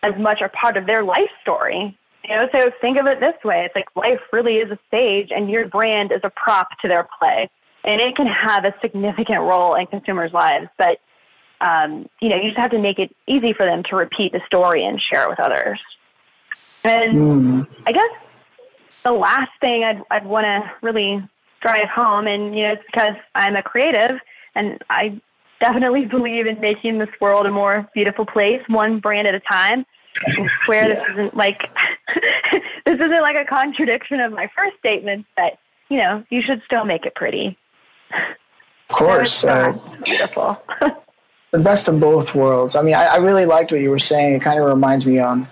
as 0.04 0.14
much 0.20 0.42
a 0.42 0.50
part 0.50 0.78
of 0.78 0.86
their 0.86 1.04
life 1.04 1.30
story. 1.42 1.98
You 2.24 2.36
know, 2.36 2.48
so 2.54 2.70
think 2.82 3.00
of 3.00 3.08
it 3.08 3.20
this 3.20 3.36
way. 3.44 3.64
It's 3.66 3.76
like 3.76 3.88
life 3.96 4.20
really 4.32 4.56
is 4.56 4.70
a 4.72 4.78
stage 4.88 5.30
and 5.32 5.50
your 5.50 5.68
brand 5.68 6.12
is 6.12 6.22
a 6.24 6.30
prop 6.30 6.68
to 6.82 6.88
their 6.88 7.08
play. 7.20 7.50
And 7.86 8.02
it 8.02 8.16
can 8.16 8.28
have 8.28 8.66
a 8.66 8.74
significant 8.82 9.40
role 9.40 9.76
in 9.76 9.88
consumers' 9.88 10.34
lives. 10.34 10.68
But 10.78 11.00
um, 11.62 12.10
you 12.22 12.30
know, 12.30 12.38
you 12.38 12.50
just 12.50 12.58
have 12.58 12.72
to 12.72 12.80
make 12.80 13.00
it 13.00 13.16
easy 13.28 13.54
for 13.54 13.66
them 13.66 13.84
to 13.90 13.96
repeat 13.96 14.32
the 14.32 14.42
story 14.46 14.86
and 14.86 15.02
share 15.02 15.24
it 15.24 15.30
with 15.30 15.40
others. 15.40 15.80
And 16.84 17.18
mm. 17.18 17.68
I 17.86 17.92
guess 17.92 18.10
the 19.04 19.12
last 19.12 19.52
thing 19.62 19.84
I'd, 19.84 20.02
I'd 20.12 20.26
want 20.26 20.46
to 20.46 20.72
really 20.82 21.22
drive 21.62 21.90
home, 21.94 22.28
and 22.28 22.56
you 22.56 22.64
know, 22.64 22.74
it's 22.74 22.84
because 22.92 23.16
I'm 23.36 23.56
a 23.56 23.64
creative, 23.64 24.18
and 24.56 24.82
I 24.90 25.20
definitely 25.60 26.06
believe 26.06 26.48
in 26.48 26.60
making 26.62 27.00
this 27.00 27.10
world 27.20 27.46
a 27.46 27.52
more 27.52 27.90
beautiful 27.94 28.26
place, 28.26 28.62
one 28.68 29.00
brand 29.00 29.28
at 29.28 29.36
a 29.36 29.42
time. 29.52 29.86
I 30.26 30.48
swear 30.66 30.88
yeah. 30.88 30.96
this 30.96 31.10
isn't 31.12 31.36
like 31.36 31.60
this 32.86 32.96
isn't 33.00 33.22
like 33.22 33.36
a 33.36 33.46
contradiction 33.46 34.20
of 34.22 34.32
my 34.32 34.50
first 34.56 34.78
statement, 34.80 35.26
but 35.36 35.60
you 35.90 35.98
know, 35.98 36.24
you 36.30 36.42
should 36.42 36.62
still 36.66 36.86
make 36.86 37.06
it 37.06 37.16
pretty. 37.16 37.58
Of 38.90 38.96
course, 38.96 39.44
uh, 39.44 39.74
beautiful. 40.04 40.62
the 41.52 41.60
best 41.60 41.88
of 41.88 42.00
both 42.00 42.36
worlds. 42.36 42.76
I 42.76 42.82
mean, 42.82 42.96
I, 42.96 43.06
I, 43.06 43.16
really 43.18 43.46
liked 43.46 43.72
what 43.72 43.82
you 43.82 43.90
were 43.90 44.00
saying. 44.00 44.36
It 44.36 44.42
kind 44.42 44.60
of 44.60 44.66
reminds 44.66 45.06
me 45.06 45.20
on 45.20 45.48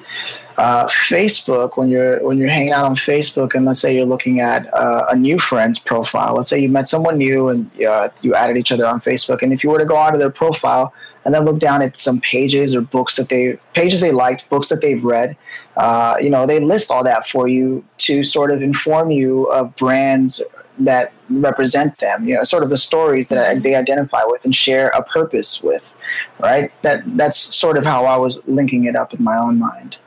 uh, 0.58 0.88
Facebook 0.88 1.78
when 1.78 1.88
you're 1.88 2.24
when 2.24 2.38
you're 2.38 2.50
hanging 2.50 2.72
out 2.72 2.86
on 2.86 2.96
Facebook, 2.96 3.56
and 3.56 3.66
let's 3.66 3.80
say 3.80 3.96
you're 3.96 4.06
looking 4.06 4.40
at 4.40 4.72
uh, 4.74 5.06
a 5.10 5.16
new 5.16 5.38
friend's 5.40 5.80
profile. 5.80 6.36
Let's 6.36 6.50
say 6.50 6.60
you 6.60 6.70
met 6.70 6.88
someone 6.88 7.18
new 7.18 7.50
and 7.50 7.70
uh, 7.84 8.10
you 8.22 8.36
added 8.36 8.58
each 8.58 8.72
other 8.72 8.86
on 8.86 9.02
Facebook, 9.02 9.42
and 9.42 9.52
if 9.54 9.64
you 9.64 9.70
were 9.70 9.80
to 9.80 9.86
go 9.86 9.96
onto 9.96 10.18
their 10.18 10.32
profile 10.32 10.94
and 11.26 11.34
then 11.34 11.46
look 11.46 11.60
down 11.60 11.82
at 11.82 11.98
some 11.98 12.22
pages 12.22 12.74
or 12.74 12.82
books 12.82 13.16
that 13.18 13.30
they 13.30 13.60
pages 13.74 14.00
they 14.02 14.12
liked, 14.12 14.50
books 14.50 14.70
that 14.70 14.82
they've 14.82 15.04
read, 15.04 15.36
uh, 15.78 16.16
you 16.20 16.30
know, 16.30 16.46
they 16.46 16.60
list 16.60 16.90
all 16.90 17.04
that 17.04 17.28
for 17.28 17.48
you 17.48 17.84
to 17.98 18.24
sort 18.24 18.52
of 18.52 18.62
inform 18.62 19.12
you 19.12 19.46
of 19.46 19.76
brands 19.76 20.42
that 20.80 21.12
represent 21.30 21.98
them 21.98 22.28
you 22.28 22.36
know 22.36 22.44
sort 22.44 22.63
of 22.63 22.70
the 22.70 22.78
stories 22.78 23.30
that 23.30 23.56
mm-hmm. 23.56 23.62
they 23.62 23.76
identify 23.76 24.24
with 24.26 24.46
and 24.46 24.56
share 24.56 24.90
a 24.90 25.04
purpose 25.04 25.63
with 25.63 25.94
right? 26.40 26.72
That 26.82 27.04
that's 27.18 27.38
sort 27.38 27.78
of 27.78 27.86
how 27.86 28.06
i 28.06 28.18
was 28.18 28.40
linking 28.48 28.86
it 28.86 28.96
up 28.96 29.13
in 29.13 29.24
my 29.24 29.38
own 29.38 29.60
mind. 29.60 29.98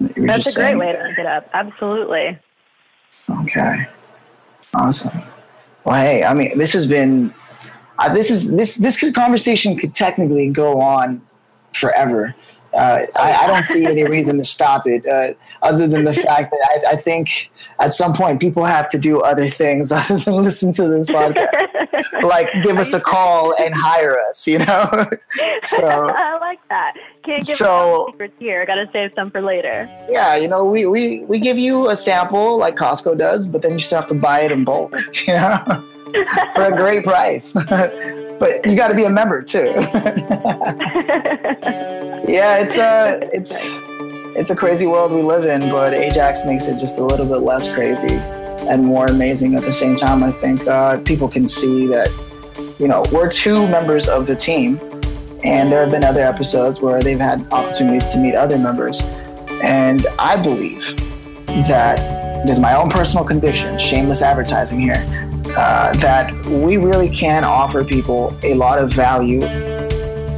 That's 0.00 0.56
a 0.56 0.60
great 0.60 0.76
way 0.76 0.90
there. 0.90 1.02
to 1.02 1.06
link 1.06 1.18
it 1.18 1.26
up. 1.26 1.48
Absolutely. 1.54 2.38
Okay. 3.30 3.86
Awesome. 4.74 5.22
Well 5.84 5.96
hey 5.96 6.24
i 6.24 6.32
mean 6.34 6.56
this 6.58 6.72
has 6.72 6.86
been 6.86 7.34
uh, 7.98 8.12
this 8.12 8.30
is 8.30 8.54
this 8.54 8.76
this 8.76 9.12
conversation 9.12 9.76
could 9.76 9.94
technically 9.94 10.48
go 10.48 10.80
on 10.80 11.22
forever 11.72 12.34
uh, 12.74 13.00
I, 13.16 13.32
I, 13.34 13.46
don't 13.46 13.62
see 13.62 13.84
any 13.84 14.04
reason 14.04 14.38
to 14.38 14.44
stop 14.44 14.86
it, 14.86 15.06
uh, 15.06 15.34
other 15.60 15.86
than 15.86 16.04
the 16.04 16.12
fact 16.14 16.50
that 16.52 16.60
I, 16.70 16.92
I, 16.92 16.96
think 16.96 17.50
at 17.80 17.92
some 17.92 18.14
point 18.14 18.40
people 18.40 18.64
have 18.64 18.88
to 18.90 18.98
do 18.98 19.20
other 19.20 19.48
things 19.48 19.92
other 19.92 20.16
than 20.16 20.34
listen 20.36 20.72
to 20.72 20.88
this 20.88 21.10
podcast, 21.10 22.22
like 22.22 22.50
give 22.62 22.78
us 22.78 22.94
a 22.94 23.00
call 23.00 23.54
and 23.60 23.74
hire 23.74 24.18
us. 24.28 24.46
You 24.46 24.60
know, 24.60 24.88
so 25.64 25.86
I 25.86 26.38
like 26.40 26.66
that. 26.70 26.94
Can't 27.24 27.44
give 27.46 27.56
so, 27.56 28.06
secrets 28.10 28.34
here. 28.38 28.62
I 28.62 28.64
Got 28.64 28.76
to 28.76 28.88
save 28.90 29.10
some 29.14 29.30
for 29.30 29.42
later. 29.42 29.86
Yeah, 30.08 30.36
you 30.36 30.48
know, 30.48 30.64
we, 30.64 30.86
we 30.86 31.24
we 31.24 31.38
give 31.38 31.58
you 31.58 31.90
a 31.90 31.96
sample 31.96 32.56
like 32.56 32.76
Costco 32.76 33.18
does, 33.18 33.46
but 33.46 33.60
then 33.60 33.72
you 33.72 33.80
still 33.80 33.98
have 33.98 34.08
to 34.08 34.14
buy 34.14 34.40
it 34.40 34.52
in 34.52 34.64
bulk. 34.64 34.94
You 35.26 35.34
know, 35.34 35.88
for 36.54 36.64
a 36.64 36.76
great 36.76 37.04
price. 37.04 37.52
but 37.52 38.66
you 38.66 38.74
got 38.74 38.88
to 38.88 38.94
be 38.94 39.04
a 39.04 39.10
member 39.10 39.42
too. 39.42 39.72
Yeah, 42.26 42.58
it's 42.58 42.76
a 42.76 43.20
it's 43.32 43.52
it's 44.34 44.50
a 44.50 44.56
crazy 44.56 44.86
world 44.86 45.12
we 45.12 45.22
live 45.22 45.44
in, 45.44 45.70
but 45.70 45.92
Ajax 45.92 46.44
makes 46.44 46.66
it 46.66 46.78
just 46.78 46.98
a 46.98 47.04
little 47.04 47.26
bit 47.26 47.38
less 47.38 47.72
crazy 47.72 48.16
and 48.68 48.84
more 48.84 49.06
amazing 49.06 49.54
at 49.54 49.62
the 49.62 49.72
same 49.72 49.96
time. 49.96 50.22
I 50.22 50.30
think 50.30 50.66
uh, 50.66 50.98
people 51.00 51.28
can 51.28 51.46
see 51.46 51.86
that 51.88 52.08
you 52.78 52.88
know 52.88 53.04
we're 53.12 53.30
two 53.30 53.66
members 53.68 54.08
of 54.08 54.26
the 54.26 54.36
team, 54.36 54.78
and 55.44 55.70
there 55.70 55.82
have 55.82 55.90
been 55.90 56.04
other 56.04 56.22
episodes 56.22 56.80
where 56.80 57.02
they've 57.02 57.18
had 57.18 57.40
opportunities 57.52 58.10
to 58.12 58.18
meet 58.18 58.34
other 58.34 58.58
members, 58.58 59.00
and 59.62 60.06
I 60.18 60.36
believe 60.36 60.96
that 61.46 61.98
it 62.44 62.48
is 62.48 62.58
my 62.58 62.74
own 62.74 62.88
personal 62.90 63.24
conviction, 63.24 63.78
shameless 63.78 64.22
advertising 64.22 64.80
here, 64.80 65.04
uh, 65.56 65.92
that 65.94 66.34
we 66.46 66.76
really 66.76 67.08
can 67.08 67.44
offer 67.44 67.84
people 67.84 68.36
a 68.42 68.54
lot 68.54 68.78
of 68.78 68.92
value. 68.92 69.40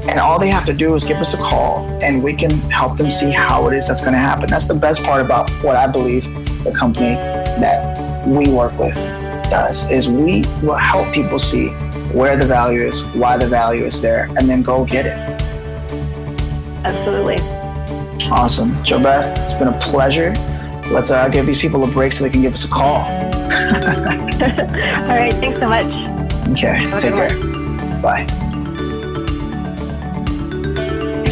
And 0.09 0.21
all 0.21 0.39
they 0.39 0.51
have 0.51 0.65
to 0.67 0.73
do 0.73 0.95
is 0.95 1.05
give 1.05 1.19
us 1.19 1.35
a 1.35 1.37
call 1.39 1.89
and 2.03 2.23
we 2.23 2.35
can 2.35 2.51
help 2.71 2.99
them 2.99 3.11
see 3.11 3.31
how 3.31 3.69
it 3.69 3.77
is 3.77 3.89
that's 3.89 4.01
going 4.01 4.13
to 4.13 4.19
happen. 4.19 4.49
That's 4.49 4.67
the 4.67 4.75
best 4.75 5.03
part 5.03 5.25
about 5.25 5.51
what 5.63 5.77
I 5.77 5.87
believe 5.87 6.25
the 6.65 6.73
company 6.73 7.15
that 7.15 8.27
we 8.27 8.49
work 8.49 8.79
with 8.79 8.95
does 9.51 9.91
is 9.91 10.09
we 10.09 10.43
will 10.63 10.77
help 10.77 11.13
people 11.13 11.39
see 11.39 11.69
where 12.13 12.37
the 12.37 12.47
value 12.47 12.83
is, 12.83 13.03
why 13.15 13.37
the 13.37 13.47
value 13.47 13.85
is 13.85 14.01
there, 14.01 14.25
and 14.37 14.49
then 14.49 14.63
go 14.63 14.85
get 14.85 15.07
it. 15.07 15.13
Absolutely. 16.85 17.37
Awesome. 18.31 18.73
JoBeth, 18.85 19.39
it's 19.43 19.55
been 19.55 19.69
a 19.69 19.79
pleasure. 19.81 20.33
Let's 20.91 21.11
uh, 21.11 21.29
give 21.29 21.47
these 21.47 21.59
people 21.61 21.83
a 21.85 21.89
break 21.89 22.13
so 22.13 22.25
they 22.25 22.31
can 22.31 22.43
give 22.43 22.53
us 22.53 22.65
a 22.65 22.69
call. 22.69 23.01
All 23.05 23.11
right. 25.09 25.33
Thanks 25.35 25.59
so 25.61 25.67
much. 25.67 25.87
Okay. 26.51 26.79
Take 26.99 27.15
care. 27.15 28.01
Bye. 28.01 28.27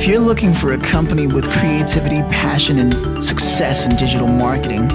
If 0.03 0.09
you're 0.09 0.19
looking 0.19 0.53
for 0.53 0.73
a 0.73 0.79
company 0.79 1.29
with 1.29 1.49
creativity, 1.53 2.23
passion, 2.23 2.81
and 2.81 3.25
success 3.25 3.87
in 3.87 3.95
digital 3.95 4.27
marketing, 4.27 4.91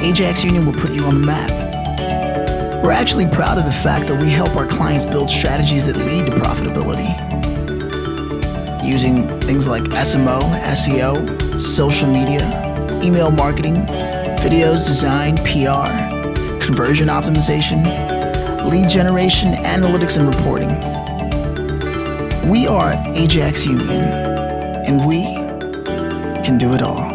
Ajax 0.00 0.44
Union 0.44 0.64
will 0.64 0.72
put 0.72 0.92
you 0.92 1.02
on 1.02 1.20
the 1.20 1.26
map. 1.26 1.50
We're 2.80 2.92
actually 2.92 3.26
proud 3.26 3.58
of 3.58 3.64
the 3.64 3.72
fact 3.72 4.06
that 4.06 4.22
we 4.22 4.30
help 4.30 4.54
our 4.54 4.68
clients 4.68 5.04
build 5.04 5.28
strategies 5.28 5.86
that 5.86 5.96
lead 5.96 6.26
to 6.26 6.32
profitability. 6.34 7.10
Using 8.84 9.26
things 9.40 9.66
like 9.66 9.82
SMO, 9.82 10.40
SEO, 10.60 11.58
social 11.58 12.06
media, 12.06 12.46
email 13.02 13.32
marketing, 13.32 13.84
videos, 14.44 14.86
design, 14.86 15.38
PR, 15.38 15.90
conversion 16.64 17.08
optimization, 17.08 17.84
lead 18.70 18.88
generation, 18.88 19.54
analytics, 19.54 20.18
and 20.18 20.32
reporting. 20.32 20.70
We 22.48 22.68
are 22.68 22.92
Ajax 23.16 23.66
Union 23.66 24.21
and 24.92 25.06
we 25.06 25.22
can 26.44 26.58
do 26.58 26.74
it 26.74 26.82
all. 26.82 27.11